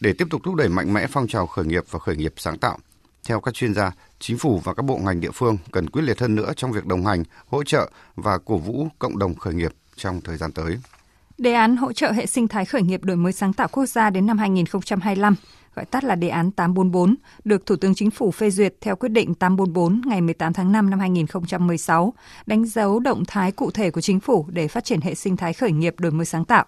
để 0.00 0.12
tiếp 0.12 0.26
tục 0.30 0.40
thúc 0.44 0.54
đẩy 0.54 0.68
mạnh 0.68 0.92
mẽ 0.92 1.06
phong 1.06 1.28
trào 1.28 1.46
khởi 1.46 1.64
nghiệp 1.64 1.84
và 1.90 1.98
khởi 1.98 2.16
nghiệp 2.16 2.34
sáng 2.36 2.58
tạo. 2.58 2.78
Theo 3.28 3.40
các 3.40 3.54
chuyên 3.54 3.74
gia, 3.74 3.92
chính 4.18 4.38
phủ 4.38 4.60
và 4.64 4.74
các 4.74 4.82
bộ 4.82 4.98
ngành 4.98 5.20
địa 5.20 5.30
phương 5.30 5.58
cần 5.72 5.90
quyết 5.90 6.02
liệt 6.02 6.20
hơn 6.20 6.34
nữa 6.34 6.52
trong 6.56 6.72
việc 6.72 6.86
đồng 6.86 7.06
hành, 7.06 7.22
hỗ 7.46 7.64
trợ 7.64 7.90
và 8.16 8.38
cổ 8.38 8.58
vũ 8.58 8.88
cộng 8.98 9.18
đồng 9.18 9.34
khởi 9.34 9.54
nghiệp 9.54 9.72
trong 9.96 10.20
thời 10.20 10.36
gian 10.36 10.52
tới. 10.52 10.78
Đề 11.38 11.52
án 11.52 11.76
hỗ 11.76 11.92
trợ 11.92 12.12
hệ 12.12 12.26
sinh 12.26 12.48
thái 12.48 12.64
khởi 12.64 12.82
nghiệp 12.82 13.04
đổi 13.04 13.16
mới 13.16 13.32
sáng 13.32 13.52
tạo 13.52 13.68
quốc 13.72 13.86
gia 13.86 14.10
đến 14.10 14.26
năm 14.26 14.38
2025 14.38 15.34
gọi 15.74 15.84
tắt 15.84 16.04
là 16.04 16.14
đề 16.14 16.28
án 16.28 16.50
844, 16.50 17.14
được 17.44 17.66
Thủ 17.66 17.76
tướng 17.76 17.94
Chính 17.94 18.10
phủ 18.10 18.30
phê 18.30 18.50
duyệt 18.50 18.74
theo 18.80 18.96
quyết 18.96 19.08
định 19.08 19.34
844 19.34 20.00
ngày 20.06 20.20
18 20.20 20.52
tháng 20.52 20.72
5 20.72 20.90
năm 20.90 21.00
2016, 21.00 22.14
đánh 22.46 22.64
dấu 22.64 23.00
động 23.00 23.24
thái 23.24 23.52
cụ 23.52 23.70
thể 23.70 23.90
của 23.90 24.00
chính 24.00 24.20
phủ 24.20 24.46
để 24.50 24.68
phát 24.68 24.84
triển 24.84 25.00
hệ 25.00 25.14
sinh 25.14 25.36
thái 25.36 25.52
khởi 25.52 25.72
nghiệp 25.72 25.94
đổi 25.98 26.12
mới 26.12 26.26
sáng 26.26 26.44
tạo. 26.44 26.64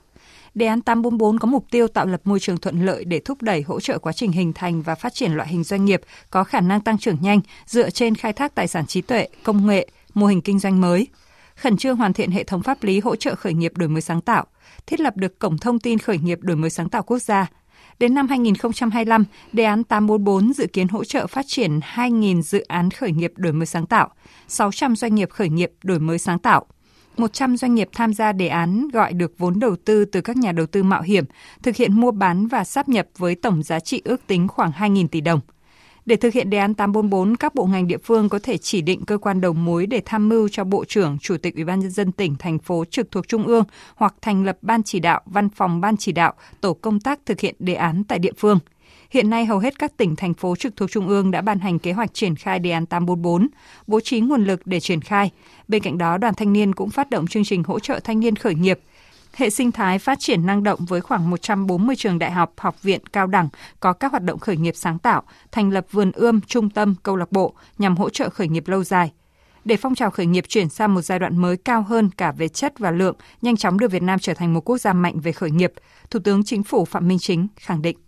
Đề 0.54 0.66
án 0.66 0.80
844 0.80 1.38
có 1.38 1.46
mục 1.46 1.66
tiêu 1.70 1.88
tạo 1.88 2.06
lập 2.06 2.20
môi 2.24 2.40
trường 2.40 2.58
thuận 2.58 2.86
lợi 2.86 3.04
để 3.04 3.20
thúc 3.24 3.42
đẩy 3.42 3.62
hỗ 3.62 3.80
trợ 3.80 3.98
quá 3.98 4.12
trình 4.12 4.32
hình 4.32 4.52
thành 4.52 4.82
và 4.82 4.94
phát 4.94 5.14
triển 5.14 5.32
loại 5.32 5.48
hình 5.48 5.64
doanh 5.64 5.84
nghiệp 5.84 6.00
có 6.30 6.44
khả 6.44 6.60
năng 6.60 6.80
tăng 6.80 6.98
trưởng 6.98 7.16
nhanh 7.20 7.40
dựa 7.66 7.90
trên 7.90 8.14
khai 8.14 8.32
thác 8.32 8.54
tài 8.54 8.68
sản 8.68 8.86
trí 8.86 9.00
tuệ, 9.00 9.28
công 9.42 9.66
nghệ, 9.66 9.88
mô 10.14 10.26
hình 10.26 10.40
kinh 10.40 10.58
doanh 10.58 10.80
mới, 10.80 11.06
khẩn 11.56 11.76
trương 11.76 11.96
hoàn 11.96 12.12
thiện 12.12 12.30
hệ 12.30 12.44
thống 12.44 12.62
pháp 12.62 12.82
lý 12.82 13.00
hỗ 13.00 13.16
trợ 13.16 13.34
khởi 13.34 13.54
nghiệp 13.54 13.76
đổi 13.76 13.88
mới 13.88 14.02
sáng 14.02 14.20
tạo, 14.20 14.46
thiết 14.86 15.00
lập 15.00 15.16
được 15.16 15.38
cổng 15.38 15.58
thông 15.58 15.78
tin 15.78 15.98
khởi 15.98 16.18
nghiệp 16.18 16.38
đổi 16.42 16.56
mới 16.56 16.70
sáng 16.70 16.88
tạo 16.88 17.02
quốc 17.02 17.18
gia, 17.18 17.46
Đến 17.98 18.14
năm 18.14 18.28
2025, 18.28 19.24
đề 19.52 19.64
án 19.64 19.84
844 19.84 20.52
dự 20.52 20.66
kiến 20.66 20.88
hỗ 20.88 21.04
trợ 21.04 21.26
phát 21.26 21.44
triển 21.48 21.80
2.000 21.94 22.42
dự 22.42 22.60
án 22.60 22.90
khởi 22.90 23.12
nghiệp 23.12 23.32
đổi 23.36 23.52
mới 23.52 23.66
sáng 23.66 23.86
tạo, 23.86 24.08
600 24.48 24.96
doanh 24.96 25.14
nghiệp 25.14 25.30
khởi 25.30 25.48
nghiệp 25.48 25.72
đổi 25.84 25.98
mới 25.98 26.18
sáng 26.18 26.38
tạo. 26.38 26.66
100 27.16 27.56
doanh 27.56 27.74
nghiệp 27.74 27.88
tham 27.92 28.14
gia 28.14 28.32
đề 28.32 28.48
án 28.48 28.88
gọi 28.88 29.12
được 29.12 29.32
vốn 29.38 29.60
đầu 29.60 29.76
tư 29.76 30.04
từ 30.04 30.20
các 30.20 30.36
nhà 30.36 30.52
đầu 30.52 30.66
tư 30.66 30.82
mạo 30.82 31.02
hiểm, 31.02 31.24
thực 31.62 31.76
hiện 31.76 32.00
mua 32.00 32.10
bán 32.10 32.46
và 32.46 32.64
sáp 32.64 32.88
nhập 32.88 33.06
với 33.18 33.34
tổng 33.34 33.62
giá 33.62 33.80
trị 33.80 34.02
ước 34.04 34.26
tính 34.26 34.48
khoảng 34.48 34.70
2.000 34.70 35.08
tỷ 35.08 35.20
đồng. 35.20 35.40
Để 36.06 36.16
thực 36.16 36.34
hiện 36.34 36.50
đề 36.50 36.58
án 36.58 36.74
844, 36.74 37.36
các 37.36 37.54
bộ 37.54 37.66
ngành 37.66 37.86
địa 37.86 37.98
phương 37.98 38.28
có 38.28 38.38
thể 38.42 38.58
chỉ 38.58 38.80
định 38.80 39.04
cơ 39.04 39.18
quan 39.18 39.40
đầu 39.40 39.52
mối 39.52 39.86
để 39.86 40.02
tham 40.04 40.28
mưu 40.28 40.48
cho 40.48 40.64
Bộ 40.64 40.84
trưởng, 40.84 41.18
Chủ 41.18 41.36
tịch 41.36 41.54
Ủy 41.54 41.64
ban 41.64 41.80
nhân 41.80 41.90
dân 41.90 42.12
tỉnh, 42.12 42.36
thành 42.38 42.58
phố 42.58 42.84
trực 42.90 43.10
thuộc 43.10 43.28
Trung 43.28 43.46
ương 43.46 43.64
hoặc 43.94 44.14
thành 44.22 44.44
lập 44.44 44.58
ban 44.62 44.82
chỉ 44.82 45.00
đạo, 45.00 45.20
văn 45.26 45.48
phòng 45.48 45.80
ban 45.80 45.96
chỉ 45.96 46.12
đạo, 46.12 46.34
tổ 46.60 46.74
công 46.74 47.00
tác 47.00 47.26
thực 47.26 47.40
hiện 47.40 47.54
đề 47.58 47.74
án 47.74 48.04
tại 48.04 48.18
địa 48.18 48.32
phương. 48.38 48.58
Hiện 49.10 49.30
nay 49.30 49.44
hầu 49.44 49.58
hết 49.58 49.78
các 49.78 49.96
tỉnh, 49.96 50.16
thành 50.16 50.34
phố 50.34 50.56
trực 50.56 50.76
thuộc 50.76 50.90
Trung 50.90 51.08
ương 51.08 51.30
đã 51.30 51.40
ban 51.40 51.58
hành 51.58 51.78
kế 51.78 51.92
hoạch 51.92 52.14
triển 52.14 52.34
khai 52.34 52.58
đề 52.58 52.70
án 52.70 52.86
844, 52.86 53.48
bố 53.86 54.00
trí 54.00 54.20
nguồn 54.20 54.44
lực 54.44 54.66
để 54.66 54.80
triển 54.80 55.00
khai. 55.00 55.30
Bên 55.68 55.82
cạnh 55.82 55.98
đó, 55.98 56.18
đoàn 56.18 56.34
thanh 56.34 56.52
niên 56.52 56.74
cũng 56.74 56.90
phát 56.90 57.10
động 57.10 57.26
chương 57.26 57.44
trình 57.44 57.62
hỗ 57.62 57.78
trợ 57.78 58.00
thanh 58.04 58.20
niên 58.20 58.36
khởi 58.36 58.54
nghiệp– 58.54 58.80
hệ 59.34 59.50
sinh 59.50 59.72
thái 59.72 59.98
phát 59.98 60.18
triển 60.20 60.46
năng 60.46 60.62
động 60.62 60.80
với 60.88 61.00
khoảng 61.00 61.30
140 61.30 61.96
trường 61.96 62.18
đại 62.18 62.30
học, 62.30 62.52
học 62.56 62.82
viện, 62.82 63.06
cao 63.06 63.26
đẳng 63.26 63.48
có 63.80 63.92
các 63.92 64.10
hoạt 64.10 64.22
động 64.22 64.38
khởi 64.38 64.56
nghiệp 64.56 64.76
sáng 64.76 64.98
tạo, 64.98 65.22
thành 65.52 65.70
lập 65.70 65.86
vườn 65.90 66.12
ươm, 66.12 66.40
trung 66.40 66.70
tâm, 66.70 66.94
câu 67.02 67.16
lạc 67.16 67.32
bộ 67.32 67.54
nhằm 67.78 67.96
hỗ 67.96 68.10
trợ 68.10 68.28
khởi 68.28 68.48
nghiệp 68.48 68.68
lâu 68.68 68.84
dài. 68.84 69.12
Để 69.64 69.76
phong 69.76 69.94
trào 69.94 70.10
khởi 70.10 70.26
nghiệp 70.26 70.44
chuyển 70.48 70.68
sang 70.68 70.94
một 70.94 71.02
giai 71.02 71.18
đoạn 71.18 71.38
mới 71.38 71.56
cao 71.56 71.82
hơn 71.82 72.10
cả 72.16 72.32
về 72.32 72.48
chất 72.48 72.78
và 72.78 72.90
lượng, 72.90 73.16
nhanh 73.42 73.56
chóng 73.56 73.78
đưa 73.78 73.88
Việt 73.88 74.02
Nam 74.02 74.18
trở 74.18 74.34
thành 74.34 74.54
một 74.54 74.60
quốc 74.60 74.78
gia 74.78 74.92
mạnh 74.92 75.20
về 75.20 75.32
khởi 75.32 75.50
nghiệp, 75.50 75.72
Thủ 76.10 76.20
tướng 76.24 76.44
Chính 76.44 76.62
phủ 76.62 76.84
Phạm 76.84 77.08
Minh 77.08 77.18
Chính 77.20 77.46
khẳng 77.56 77.82
định. 77.82 77.98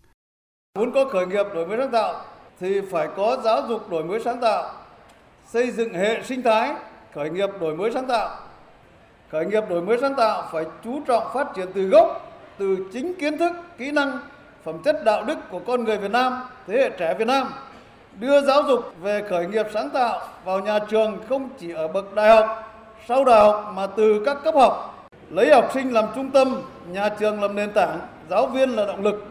Muốn 0.78 0.92
có 0.94 1.04
khởi 1.12 1.26
nghiệp 1.26 1.46
đổi 1.54 1.66
mới 1.66 1.78
sáng 1.78 1.92
tạo 1.92 2.24
thì 2.60 2.80
phải 2.90 3.08
có 3.16 3.40
giáo 3.44 3.62
dục 3.68 3.90
đổi 3.90 4.04
mới 4.04 4.20
sáng 4.24 4.40
tạo, 4.40 4.72
xây 5.52 5.70
dựng 5.70 5.94
hệ 5.94 6.22
sinh 6.24 6.42
thái 6.42 6.74
khởi 7.14 7.30
nghiệp 7.30 7.48
đổi 7.60 7.76
mới 7.76 7.90
sáng 7.94 8.06
tạo 8.08 8.43
khởi 9.30 9.46
nghiệp 9.46 9.64
đổi 9.68 9.82
mới 9.82 9.98
sáng 10.00 10.14
tạo 10.14 10.48
phải 10.52 10.64
chú 10.84 11.00
trọng 11.06 11.24
phát 11.34 11.46
triển 11.54 11.66
từ 11.74 11.82
gốc 11.82 12.34
từ 12.58 12.76
chính 12.92 13.14
kiến 13.14 13.38
thức 13.38 13.52
kỹ 13.78 13.90
năng 13.90 14.18
phẩm 14.64 14.78
chất 14.84 15.04
đạo 15.04 15.24
đức 15.24 15.38
của 15.50 15.58
con 15.58 15.84
người 15.84 15.96
Việt 15.96 16.10
Nam 16.10 16.42
thế 16.66 16.76
hệ 16.76 16.90
trẻ 16.90 17.14
Việt 17.14 17.26
Nam. 17.26 17.48
Đưa 18.20 18.40
giáo 18.40 18.62
dục 18.62 18.94
về 19.02 19.22
khởi 19.30 19.46
nghiệp 19.46 19.66
sáng 19.74 19.90
tạo 19.90 20.20
vào 20.44 20.60
nhà 20.60 20.78
trường 20.78 21.18
không 21.28 21.48
chỉ 21.58 21.72
ở 21.72 21.88
bậc 21.88 22.14
đại 22.14 22.28
học 22.28 22.74
sau 23.08 23.24
đại 23.24 23.40
học 23.40 23.72
mà 23.74 23.86
từ 23.86 24.22
các 24.26 24.36
cấp 24.44 24.54
học. 24.54 25.06
Lấy 25.30 25.54
học 25.54 25.70
sinh 25.74 25.92
làm 25.92 26.04
trung 26.14 26.30
tâm 26.30 26.62
nhà 26.86 27.08
trường 27.08 27.42
làm 27.42 27.56
nền 27.56 27.72
tảng 27.72 27.98
giáo 28.30 28.46
viên 28.46 28.70
là 28.70 28.86
động 28.86 29.02
lực. 29.02 29.24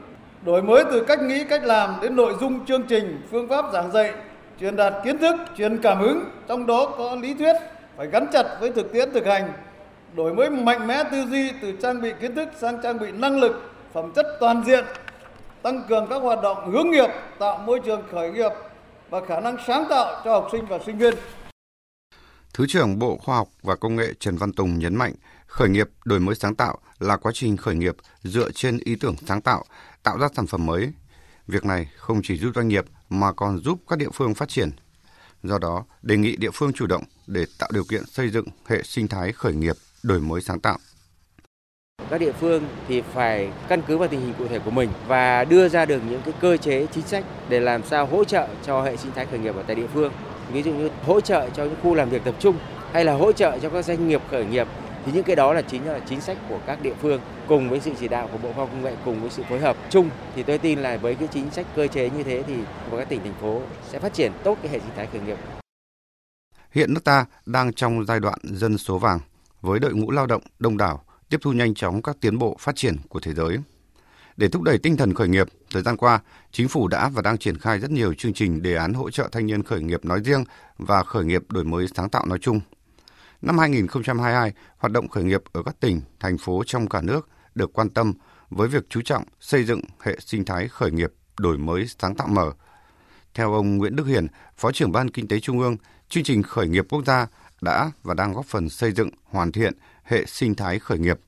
Đổi 0.46 0.62
mới 0.62 0.84
từ 0.92 1.04
cách 1.04 1.22
nghĩ, 1.22 1.44
cách 1.44 1.64
làm 1.64 1.96
đến 2.02 2.16
nội 2.16 2.34
dung 2.40 2.66
chương 2.66 2.84
trình, 2.84 3.22
phương 3.32 3.48
pháp 3.48 3.66
giảng 3.74 3.92
dạy, 3.92 4.14
truyền 4.60 4.76
đạt 4.76 4.94
kiến 5.04 5.18
thức, 5.18 5.36
truyền 5.58 5.82
cảm 5.82 6.00
hứng, 6.00 6.24
trong 6.48 6.66
đó 6.66 6.94
có 6.98 7.16
lý 7.22 7.34
thuyết 7.34 7.54
phải 7.98 8.08
gắn 8.08 8.28
chặt 8.34 8.44
với 8.60 8.72
thực 8.72 8.94
tiễn 8.94 9.12
thực 9.12 9.26
hành, 9.26 9.54
đổi 10.16 10.34
mới 10.34 10.50
mạnh 10.50 10.88
mẽ 10.88 11.04
tư 11.12 11.26
duy 11.30 11.52
từ 11.62 11.74
trang 11.82 12.02
bị 12.02 12.12
kiến 12.22 12.36
thức 12.36 12.50
sang 12.62 12.82
trang 12.84 13.00
bị 13.00 13.12
năng 13.12 13.40
lực, 13.40 13.72
phẩm 13.94 14.12
chất 14.16 14.26
toàn 14.40 14.64
diện, 14.66 14.86
tăng 15.62 15.84
cường 15.90 16.08
các 16.10 16.22
hoạt 16.22 16.40
động 16.44 16.72
hướng 16.72 16.92
nghiệp, 16.92 17.10
tạo 17.40 17.58
môi 17.58 17.80
trường 17.86 18.04
khởi 18.12 18.32
nghiệp 18.32 18.52
và 19.10 19.26
khả 19.28 19.40
năng 19.40 19.58
sáng 19.68 19.86
tạo 19.90 20.22
cho 20.26 20.32
học 20.32 20.48
sinh 20.52 20.66
và 20.66 20.80
sinh 20.86 20.98
viên. 20.98 21.14
Thứ 22.54 22.66
trưởng 22.70 23.00
Bộ 23.00 23.18
Khoa 23.18 23.36
học 23.36 23.48
và 23.62 23.76
Công 23.76 23.96
nghệ 23.96 24.14
Trần 24.20 24.38
Văn 24.38 24.54
Tùng 24.54 24.80
nhấn 24.80 24.96
mạnh, 24.96 25.14
khởi 25.46 25.70
nghiệp 25.70 25.90
đổi 26.06 26.20
mới 26.20 26.36
sáng 26.36 26.56
tạo 26.56 26.78
là 27.00 27.18
quá 27.18 27.32
trình 27.36 27.58
khởi 27.58 27.76
nghiệp 27.76 27.96
dựa 28.24 28.52
trên 28.52 28.80
ý 28.86 28.96
tưởng 28.96 29.16
sáng 29.28 29.42
tạo, 29.42 29.64
tạo 30.04 30.18
ra 30.18 30.28
sản 30.36 30.48
phẩm 30.48 30.66
mới. 30.66 30.92
Việc 31.48 31.66
này 31.66 31.90
không 31.96 32.22
chỉ 32.24 32.38
giúp 32.38 32.52
doanh 32.56 32.68
nghiệp 32.68 32.86
mà 33.10 33.34
còn 33.34 33.60
giúp 33.60 33.80
các 33.90 34.00
địa 34.00 34.10
phương 34.14 34.36
phát 34.36 34.50
triển. 34.50 34.72
Do 35.44 35.58
đó, 35.58 35.86
đề 36.02 36.18
nghị 36.18 36.36
địa 36.36 36.52
phương 36.54 36.74
chủ 36.74 36.88
động 36.88 37.04
để 37.28 37.46
tạo 37.60 37.70
điều 37.74 37.84
kiện 37.84 38.06
xây 38.06 38.30
dựng 38.30 38.46
hệ 38.68 38.84
sinh 38.84 39.08
thái 39.08 39.32
khởi 39.32 39.54
nghiệp 39.54 39.76
đổi 40.04 40.20
mới 40.20 40.42
sáng 40.42 40.60
tạo. 40.60 40.78
Các 42.10 42.18
địa 42.18 42.32
phương 42.32 42.64
thì 42.88 43.02
phải 43.02 43.50
căn 43.68 43.82
cứ 43.88 43.98
vào 43.98 44.08
tình 44.08 44.22
hình 44.22 44.34
cụ 44.38 44.48
thể 44.48 44.60
của 44.60 44.72
mình 44.72 44.90
và 45.08 45.44
đưa 45.44 45.70
ra 45.70 45.86
được 45.86 46.02
những 46.10 46.22
cái 46.26 46.34
cơ 46.42 46.58
chế 46.58 46.88
chính 46.92 47.08
sách 47.08 47.24
để 47.50 47.60
làm 47.60 47.84
sao 47.84 48.06
hỗ 48.06 48.24
trợ 48.24 48.48
cho 48.66 48.82
hệ 48.82 48.98
sinh 48.98 49.12
thái 49.16 49.26
khởi 49.26 49.40
nghiệp 49.40 49.56
ở 49.56 49.64
tại 49.68 49.76
địa 49.76 49.88
phương. 49.94 50.14
Ví 50.52 50.64
dụ 50.64 50.74
như 50.74 50.90
hỗ 51.06 51.22
trợ 51.22 51.50
cho 51.50 51.64
những 51.64 51.76
khu 51.84 51.96
làm 51.96 52.10
việc 52.10 52.24
tập 52.24 52.36
trung 52.40 52.58
hay 52.94 53.06
là 53.06 53.14
hỗ 53.14 53.32
trợ 53.32 53.60
cho 53.62 53.70
các 53.70 53.86
doanh 53.86 54.08
nghiệp 54.08 54.22
khởi 54.32 54.46
nghiệp 54.46 54.68
thì 55.06 55.12
những 55.12 55.24
cái 55.24 55.36
đó 55.36 55.54
là 55.54 55.62
chính 55.62 55.88
là 55.88 56.00
chính 56.10 56.22
sách 56.22 56.38
của 56.50 56.60
các 56.68 56.82
địa 56.82 56.94
phương 57.02 57.22
cùng 57.48 57.70
với 57.70 57.80
sự 57.80 57.92
chỉ 58.00 58.08
đạo 58.08 58.30
của 58.32 58.38
Bộ 58.38 58.54
Khoa 58.54 58.66
học 58.66 58.70
Công 58.72 58.82
nghệ 58.84 58.96
cùng 59.06 59.22
với 59.22 59.30
sự 59.30 59.44
phối 59.50 59.60
hợp 59.60 59.78
chung 59.90 60.10
thì 60.36 60.44
tôi 60.44 60.58
tin 60.58 60.80
là 60.80 60.98
với 60.98 61.16
cái 61.16 61.28
chính 61.32 61.52
sách 61.52 61.66
cơ 61.76 61.88
chế 61.88 62.10
như 62.10 62.24
thế 62.24 62.44
thì 62.48 62.56
các 62.92 63.10
tỉnh 63.10 63.24
thành 63.24 63.34
phố 63.42 63.62
sẽ 63.92 64.00
phát 64.00 64.14
triển 64.14 64.32
tốt 64.44 64.58
cái 64.62 64.72
hệ 64.72 64.80
sinh 64.80 64.96
thái 64.96 65.08
khởi 65.12 65.22
nghiệp. 65.22 65.38
Hiện 66.72 66.94
nước 66.94 67.04
ta 67.04 67.26
đang 67.46 67.74
trong 67.74 68.06
giai 68.06 68.20
đoạn 68.20 68.40
dân 68.44 68.78
số 68.78 68.98
vàng 68.98 69.20
với 69.64 69.80
đội 69.80 69.94
ngũ 69.94 70.12
lao 70.12 70.26
động 70.26 70.44
đông 70.60 70.78
đảo, 70.78 71.04
tiếp 71.30 71.38
thu 71.42 71.52
nhanh 71.54 71.74
chóng 71.74 72.02
các 72.02 72.18
tiến 72.22 72.38
bộ 72.38 72.58
phát 72.60 72.76
triển 72.76 72.98
của 73.10 73.20
thế 73.20 73.34
giới. 73.34 73.58
Để 74.38 74.48
thúc 74.48 74.62
đẩy 74.62 74.78
tinh 74.78 74.98
thần 74.98 75.14
khởi 75.14 75.28
nghiệp, 75.28 75.48
thời 75.72 75.82
gian 75.82 75.98
qua, 75.98 76.20
chính 76.52 76.68
phủ 76.68 76.88
đã 76.88 77.10
và 77.10 77.22
đang 77.22 77.38
triển 77.38 77.58
khai 77.58 77.80
rất 77.80 77.92
nhiều 77.92 78.14
chương 78.14 78.34
trình 78.34 78.62
đề 78.62 78.76
án 78.76 78.94
hỗ 78.94 79.10
trợ 79.10 79.30
thanh 79.32 79.46
niên 79.46 79.64
khởi 79.64 79.82
nghiệp 79.82 80.06
nói 80.06 80.22
riêng 80.24 80.44
và 80.78 81.04
khởi 81.04 81.26
nghiệp 81.26 81.42
đổi 81.50 81.64
mới 81.64 81.88
sáng 81.96 82.10
tạo 82.10 82.26
nói 82.26 82.40
chung. 82.42 82.60
Năm 83.42 83.58
2022, 83.58 84.54
hoạt 84.78 84.92
động 84.92 85.08
khởi 85.08 85.24
nghiệp 85.24 85.42
ở 85.54 85.64
các 85.64 85.80
tỉnh, 85.80 86.02
thành 86.20 86.38
phố 86.38 86.64
trong 86.66 86.90
cả 86.90 87.02
nước 87.02 87.30
được 87.56 87.74
quan 87.74 87.90
tâm 87.90 88.14
với 88.50 88.68
việc 88.68 88.86
chú 88.90 89.02
trọng 89.02 89.24
xây 89.40 89.64
dựng 89.64 89.82
hệ 90.00 90.18
sinh 90.20 90.46
thái 90.46 90.68
khởi 90.68 90.92
nghiệp 90.92 91.14
đổi 91.40 91.58
mới 91.58 91.88
sáng 92.00 92.16
tạo 92.16 92.28
mở. 92.28 92.52
Theo 93.34 93.54
ông 93.54 93.78
Nguyễn 93.78 93.96
Đức 93.96 94.06
Hiển, 94.06 94.28
Phó 94.58 94.72
trưởng 94.72 94.92
Ban 94.92 95.10
Kinh 95.10 95.28
tế 95.28 95.40
Trung 95.40 95.60
ương, 95.60 95.78
chương 96.10 96.24
trình 96.24 96.44
khởi 96.44 96.68
nghiệp 96.68 96.86
quốc 96.90 97.06
gia 97.06 97.28
đã 97.64 97.92
và 98.04 98.14
đang 98.14 98.34
góp 98.34 98.46
phần 98.46 98.70
xây 98.70 98.92
dựng, 98.92 99.10
hoàn 99.24 99.52
thiện 99.52 99.74
hệ 100.04 100.26
sinh 100.28 100.56
thái 100.56 100.80
khởi 100.80 101.00
nghiệp, 101.00 101.20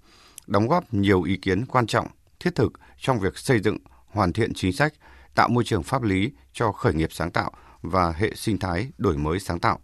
đóng 0.47 0.67
góp 0.67 0.93
nhiều 0.93 1.23
ý 1.23 1.37
kiến 1.37 1.65
quan 1.65 1.87
trọng, 1.87 2.07
thiết 2.39 2.55
thực 2.55 2.73
trong 2.99 3.19
việc 3.19 3.37
xây 3.37 3.59
dựng, 3.59 3.77
hoàn 4.07 4.33
thiện 4.33 4.53
chính 4.53 4.73
sách, 4.73 4.93
tạo 5.35 5.49
môi 5.49 5.63
trường 5.63 5.83
pháp 5.83 6.03
lý 6.03 6.31
cho 6.53 6.71
khởi 6.71 6.93
nghiệp 6.93 7.09
sáng 7.11 7.31
tạo 7.31 7.51
và 7.81 8.13
hệ 8.17 8.31
sinh 8.35 8.57
thái 8.57 8.87
đổi 8.97 9.17
mới 9.17 9.39
sáng 9.39 9.59
tạo. 9.59 9.79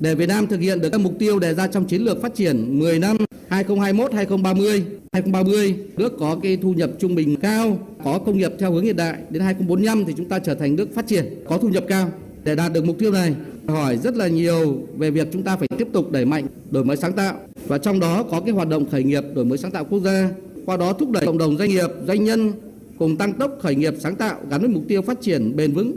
Để 0.00 0.14
Việt 0.14 0.26
Nam 0.26 0.46
thực 0.46 0.60
hiện 0.60 0.80
được 0.80 0.88
các 0.90 1.00
mục 1.00 1.14
tiêu 1.18 1.38
đề 1.38 1.54
ra 1.54 1.66
trong 1.66 1.86
chiến 1.86 2.02
lược 2.02 2.22
phát 2.22 2.34
triển 2.34 2.78
10 2.78 2.98
năm 2.98 3.16
2021-2030, 3.50 4.82
2030, 5.12 5.76
nước 5.96 6.12
có 6.18 6.36
cái 6.42 6.56
thu 6.56 6.72
nhập 6.72 6.90
trung 6.98 7.14
bình 7.14 7.36
cao, 7.40 7.78
có 8.04 8.18
công 8.18 8.38
nghiệp 8.38 8.52
theo 8.58 8.72
hướng 8.72 8.84
hiện 8.84 8.96
đại, 8.96 9.16
đến 9.30 9.42
2045 9.42 10.04
thì 10.04 10.14
chúng 10.16 10.28
ta 10.28 10.38
trở 10.38 10.54
thành 10.54 10.76
nước 10.76 10.88
phát 10.94 11.06
triển 11.06 11.44
có 11.48 11.58
thu 11.58 11.68
nhập 11.68 11.84
cao. 11.88 12.10
Để 12.44 12.54
đạt 12.54 12.72
được 12.72 12.84
mục 12.84 12.96
tiêu 12.98 13.12
này, 13.12 13.34
hỏi 13.68 13.96
rất 13.96 14.16
là 14.16 14.28
nhiều 14.28 14.86
về 14.96 15.10
việc 15.10 15.28
chúng 15.32 15.42
ta 15.42 15.56
phải 15.56 15.68
tiếp 15.78 15.88
tục 15.92 16.10
đẩy 16.10 16.24
mạnh 16.24 16.46
đổi 16.70 16.84
mới 16.84 16.96
sáng 16.96 17.12
tạo 17.12 17.36
và 17.66 17.78
trong 17.78 18.00
đó 18.00 18.24
có 18.30 18.40
cái 18.40 18.50
hoạt 18.50 18.68
động 18.68 18.90
khởi 18.90 19.04
nghiệp 19.04 19.22
đổi 19.34 19.44
mới 19.44 19.58
sáng 19.58 19.70
tạo 19.70 19.84
quốc 19.84 20.00
gia, 20.00 20.30
qua 20.66 20.76
đó 20.76 20.92
thúc 20.92 21.10
đẩy 21.10 21.26
cộng 21.26 21.38
đồng 21.38 21.56
doanh 21.56 21.68
nghiệp, 21.68 21.90
doanh 22.06 22.24
nhân 22.24 22.52
cùng 22.98 23.16
tăng 23.16 23.32
tốc 23.32 23.50
khởi 23.62 23.74
nghiệp 23.74 23.94
sáng 24.00 24.16
tạo 24.16 24.40
gắn 24.50 24.60
với 24.60 24.70
mục 24.70 24.82
tiêu 24.88 25.02
phát 25.02 25.20
triển 25.20 25.56
bền 25.56 25.72
vững. 25.72 25.94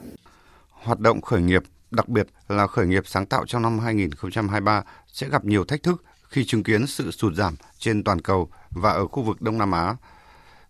Hoạt 0.70 1.00
động 1.00 1.22
khởi 1.22 1.42
nghiệp 1.42 1.64
đặc 1.92 2.10
biệt 2.10 2.28
là 2.48 2.68
khởi 2.68 2.88
nghiệp 2.88 3.04
sáng 3.08 3.26
tạo 3.26 3.46
trong 3.46 3.62
năm 3.62 3.80
2023 3.80 4.84
sẽ 5.08 5.30
gặp 5.30 5.46
nhiều 5.46 5.66
thách 5.66 5.84
thức 5.84 6.04
khi 6.30 6.46
chứng 6.46 6.64
kiến 6.64 6.88
sự 6.88 7.12
sụt 7.12 7.34
giảm 7.34 7.56
trên 7.80 8.04
toàn 8.04 8.22
cầu 8.22 8.50
và 8.70 8.92
ở 8.92 9.08
khu 9.08 9.24
vực 9.24 9.42
Đông 9.42 9.58
Nam 9.58 9.72
Á. 9.72 9.96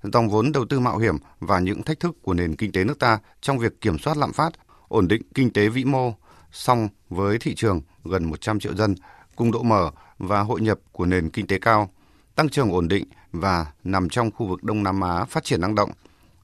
Dòng 0.04 0.30
vốn 0.30 0.52
đầu 0.52 0.66
tư 0.66 0.80
mạo 0.80 0.98
hiểm 0.98 1.18
và 1.40 1.60
những 1.60 1.84
thách 1.84 2.00
thức 2.00 2.16
của 2.22 2.34
nền 2.34 2.56
kinh 2.56 2.72
tế 2.72 2.84
nước 2.84 3.00
ta 3.00 3.20
trong 3.42 3.58
việc 3.58 3.82
kiểm 3.82 3.98
soát 3.98 4.18
lạm 4.18 4.34
phát, 4.34 4.50
ổn 4.88 5.08
định 5.08 5.22
kinh 5.34 5.54
tế 5.54 5.70
vĩ 5.70 5.86
mô, 5.86 6.14
song 6.58 6.90
với 7.10 7.38
thị 7.40 7.56
trường 7.56 7.82
gần 8.04 8.26
100 8.26 8.60
triệu 8.60 8.76
dân, 8.76 8.96
cùng 9.36 9.52
độ 9.52 9.64
mở 9.64 9.92
và 10.18 10.42
hội 10.42 10.62
nhập 10.62 10.80
của 10.92 11.06
nền 11.06 11.30
kinh 11.30 11.48
tế 11.48 11.60
cao, 11.60 11.90
tăng 12.36 12.50
trưởng 12.50 12.72
ổn 12.72 12.88
định 12.88 13.06
và 13.32 13.66
nằm 13.84 14.10
trong 14.10 14.32
khu 14.32 14.48
vực 14.48 14.64
Đông 14.64 14.84
Nam 14.84 15.02
Á 15.02 15.26
phát 15.26 15.44
triển 15.44 15.62
năng 15.62 15.76
động, 15.76 15.92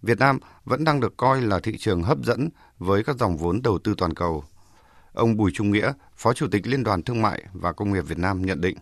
Việt 0.02 0.20
Nam 0.20 0.40
vẫn 0.66 0.84
đang 0.84 1.00
được 1.00 1.18
coi 1.18 1.42
là 1.42 1.60
thị 1.60 1.78
trường 1.78 2.04
hấp 2.04 2.18
dẫn 2.24 2.50
với 2.80 3.04
các 3.04 3.18
dòng 3.18 3.38
vốn 3.38 3.62
đầu 3.62 3.78
tư 3.78 3.96
toàn 3.98 4.14
cầu. 4.14 4.44
Ông 5.14 5.38
Bùi 5.38 5.52
Trung 5.54 5.72
Nghĩa, 5.72 5.94
Phó 6.18 6.34
Chủ 6.34 6.48
tịch 6.52 6.68
Liên 6.68 6.84
đoàn 6.84 7.02
Thương 7.02 7.22
mại 7.22 7.44
và 7.54 7.72
Công 7.72 7.94
nghiệp 7.94 8.02
Việt 8.08 8.18
Nam 8.18 8.46
nhận 8.46 8.62
định. 8.62 8.78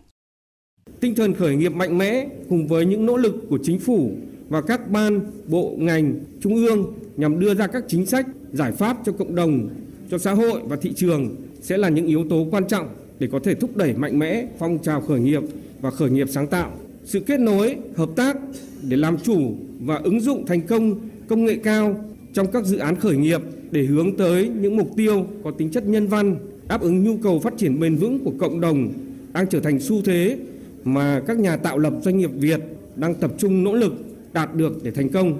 Tinh 1.00 1.14
thần 1.14 1.34
khởi 1.34 1.56
nghiệp 1.56 1.74
mạnh 1.74 1.98
mẽ 1.98 2.26
cùng 2.48 2.68
với 2.68 2.86
những 2.86 3.06
nỗ 3.06 3.16
lực 3.16 3.34
của 3.50 3.58
chính 3.62 3.80
phủ 3.80 4.16
và 4.48 4.62
các 4.62 4.90
ban, 4.90 5.20
bộ, 5.46 5.74
ngành, 5.78 6.14
trung 6.42 6.54
ương 6.54 6.94
nhằm 7.16 7.40
đưa 7.40 7.54
ra 7.54 7.66
các 7.66 7.84
chính 7.88 8.06
sách, 8.06 8.26
giải 8.52 8.72
pháp 8.72 8.96
cho 9.04 9.12
cộng 9.12 9.34
đồng, 9.34 9.68
cho 10.12 10.18
xã 10.18 10.32
hội 10.32 10.60
và 10.64 10.76
thị 10.76 10.92
trường 10.96 11.36
sẽ 11.60 11.76
là 11.76 11.88
những 11.88 12.06
yếu 12.06 12.24
tố 12.30 12.46
quan 12.50 12.68
trọng 12.68 12.88
để 13.18 13.28
có 13.32 13.38
thể 13.38 13.54
thúc 13.54 13.76
đẩy 13.76 13.94
mạnh 13.94 14.18
mẽ 14.18 14.46
phong 14.58 14.78
trào 14.78 15.00
khởi 15.00 15.20
nghiệp 15.20 15.42
và 15.80 15.90
khởi 15.90 16.10
nghiệp 16.10 16.26
sáng 16.30 16.46
tạo. 16.46 16.72
Sự 17.04 17.20
kết 17.20 17.40
nối, 17.40 17.76
hợp 17.96 18.08
tác 18.16 18.36
để 18.82 18.96
làm 18.96 19.18
chủ 19.18 19.54
và 19.80 20.00
ứng 20.04 20.20
dụng 20.20 20.46
thành 20.46 20.60
công 20.60 21.00
công 21.28 21.44
nghệ 21.44 21.56
cao 21.62 22.04
trong 22.32 22.46
các 22.52 22.64
dự 22.64 22.78
án 22.78 22.96
khởi 22.96 23.16
nghiệp 23.16 23.40
để 23.70 23.82
hướng 23.82 24.16
tới 24.16 24.48
những 24.48 24.76
mục 24.76 24.90
tiêu 24.96 25.26
có 25.44 25.50
tính 25.50 25.70
chất 25.70 25.86
nhân 25.86 26.06
văn, 26.06 26.36
đáp 26.68 26.80
ứng 26.80 27.04
nhu 27.04 27.16
cầu 27.16 27.40
phát 27.40 27.54
triển 27.56 27.80
bền 27.80 27.96
vững 27.96 28.18
của 28.24 28.32
cộng 28.38 28.60
đồng 28.60 28.92
đang 29.32 29.46
trở 29.46 29.60
thành 29.60 29.80
xu 29.80 30.02
thế 30.02 30.38
mà 30.84 31.22
các 31.26 31.38
nhà 31.38 31.56
tạo 31.56 31.78
lập 31.78 31.92
doanh 32.02 32.18
nghiệp 32.18 32.30
Việt 32.34 32.60
đang 32.96 33.14
tập 33.14 33.30
trung 33.38 33.64
nỗ 33.64 33.74
lực 33.74 33.92
đạt 34.32 34.54
được 34.54 34.84
để 34.84 34.90
thành 34.90 35.08
công. 35.08 35.38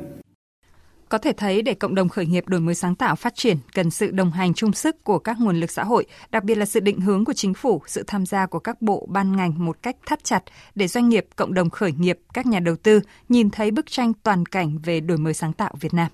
Có 1.12 1.18
thể 1.18 1.32
thấy 1.32 1.62
để 1.62 1.74
cộng 1.74 1.94
đồng 1.94 2.08
khởi 2.08 2.26
nghiệp 2.26 2.48
đổi 2.48 2.60
mới 2.60 2.74
sáng 2.74 2.94
tạo 2.94 3.16
phát 3.16 3.34
triển 3.34 3.56
cần 3.74 3.90
sự 3.90 4.10
đồng 4.10 4.30
hành 4.30 4.54
chung 4.54 4.72
sức 4.72 5.04
của 5.04 5.18
các 5.18 5.36
nguồn 5.40 5.60
lực 5.60 5.70
xã 5.70 5.84
hội, 5.84 6.06
đặc 6.30 6.44
biệt 6.44 6.54
là 6.54 6.66
sự 6.66 6.80
định 6.80 7.00
hướng 7.00 7.24
của 7.24 7.32
chính 7.32 7.54
phủ, 7.54 7.82
sự 7.86 8.04
tham 8.06 8.26
gia 8.26 8.46
của 8.46 8.58
các 8.58 8.82
bộ 8.82 9.06
ban 9.10 9.36
ngành 9.36 9.64
một 9.64 9.76
cách 9.82 9.96
thắt 10.06 10.24
chặt 10.24 10.42
để 10.74 10.88
doanh 10.88 11.08
nghiệp, 11.08 11.26
cộng 11.36 11.54
đồng 11.54 11.70
khởi 11.70 11.92
nghiệp, 11.92 12.18
các 12.34 12.46
nhà 12.46 12.60
đầu 12.60 12.76
tư 12.76 13.00
nhìn 13.28 13.50
thấy 13.50 13.70
bức 13.70 13.90
tranh 13.90 14.12
toàn 14.22 14.46
cảnh 14.46 14.78
về 14.78 15.00
đổi 15.00 15.18
mới 15.18 15.34
sáng 15.34 15.52
tạo 15.52 15.74
Việt 15.80 15.94
Nam. 15.94 16.08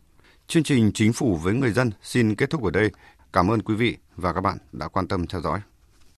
Chương 0.47 0.63
trình 0.63 0.91
Chính 0.95 1.13
phủ 1.13 1.37
với 1.37 1.55
người 1.55 1.73
dân 1.73 1.91
xin 2.03 2.35
kết 2.35 2.51
thúc 2.51 2.65
ở 2.65 2.71
đây. 2.71 2.91
Cảm 3.33 3.51
ơn 3.51 3.63
quý 3.63 3.75
vị 3.75 3.97
và 4.17 4.33
các 4.33 4.41
bạn 4.41 4.59
đã 4.73 4.89
quan 4.89 5.09
tâm 5.09 5.27
theo 5.27 5.41
dõi. 5.41 5.61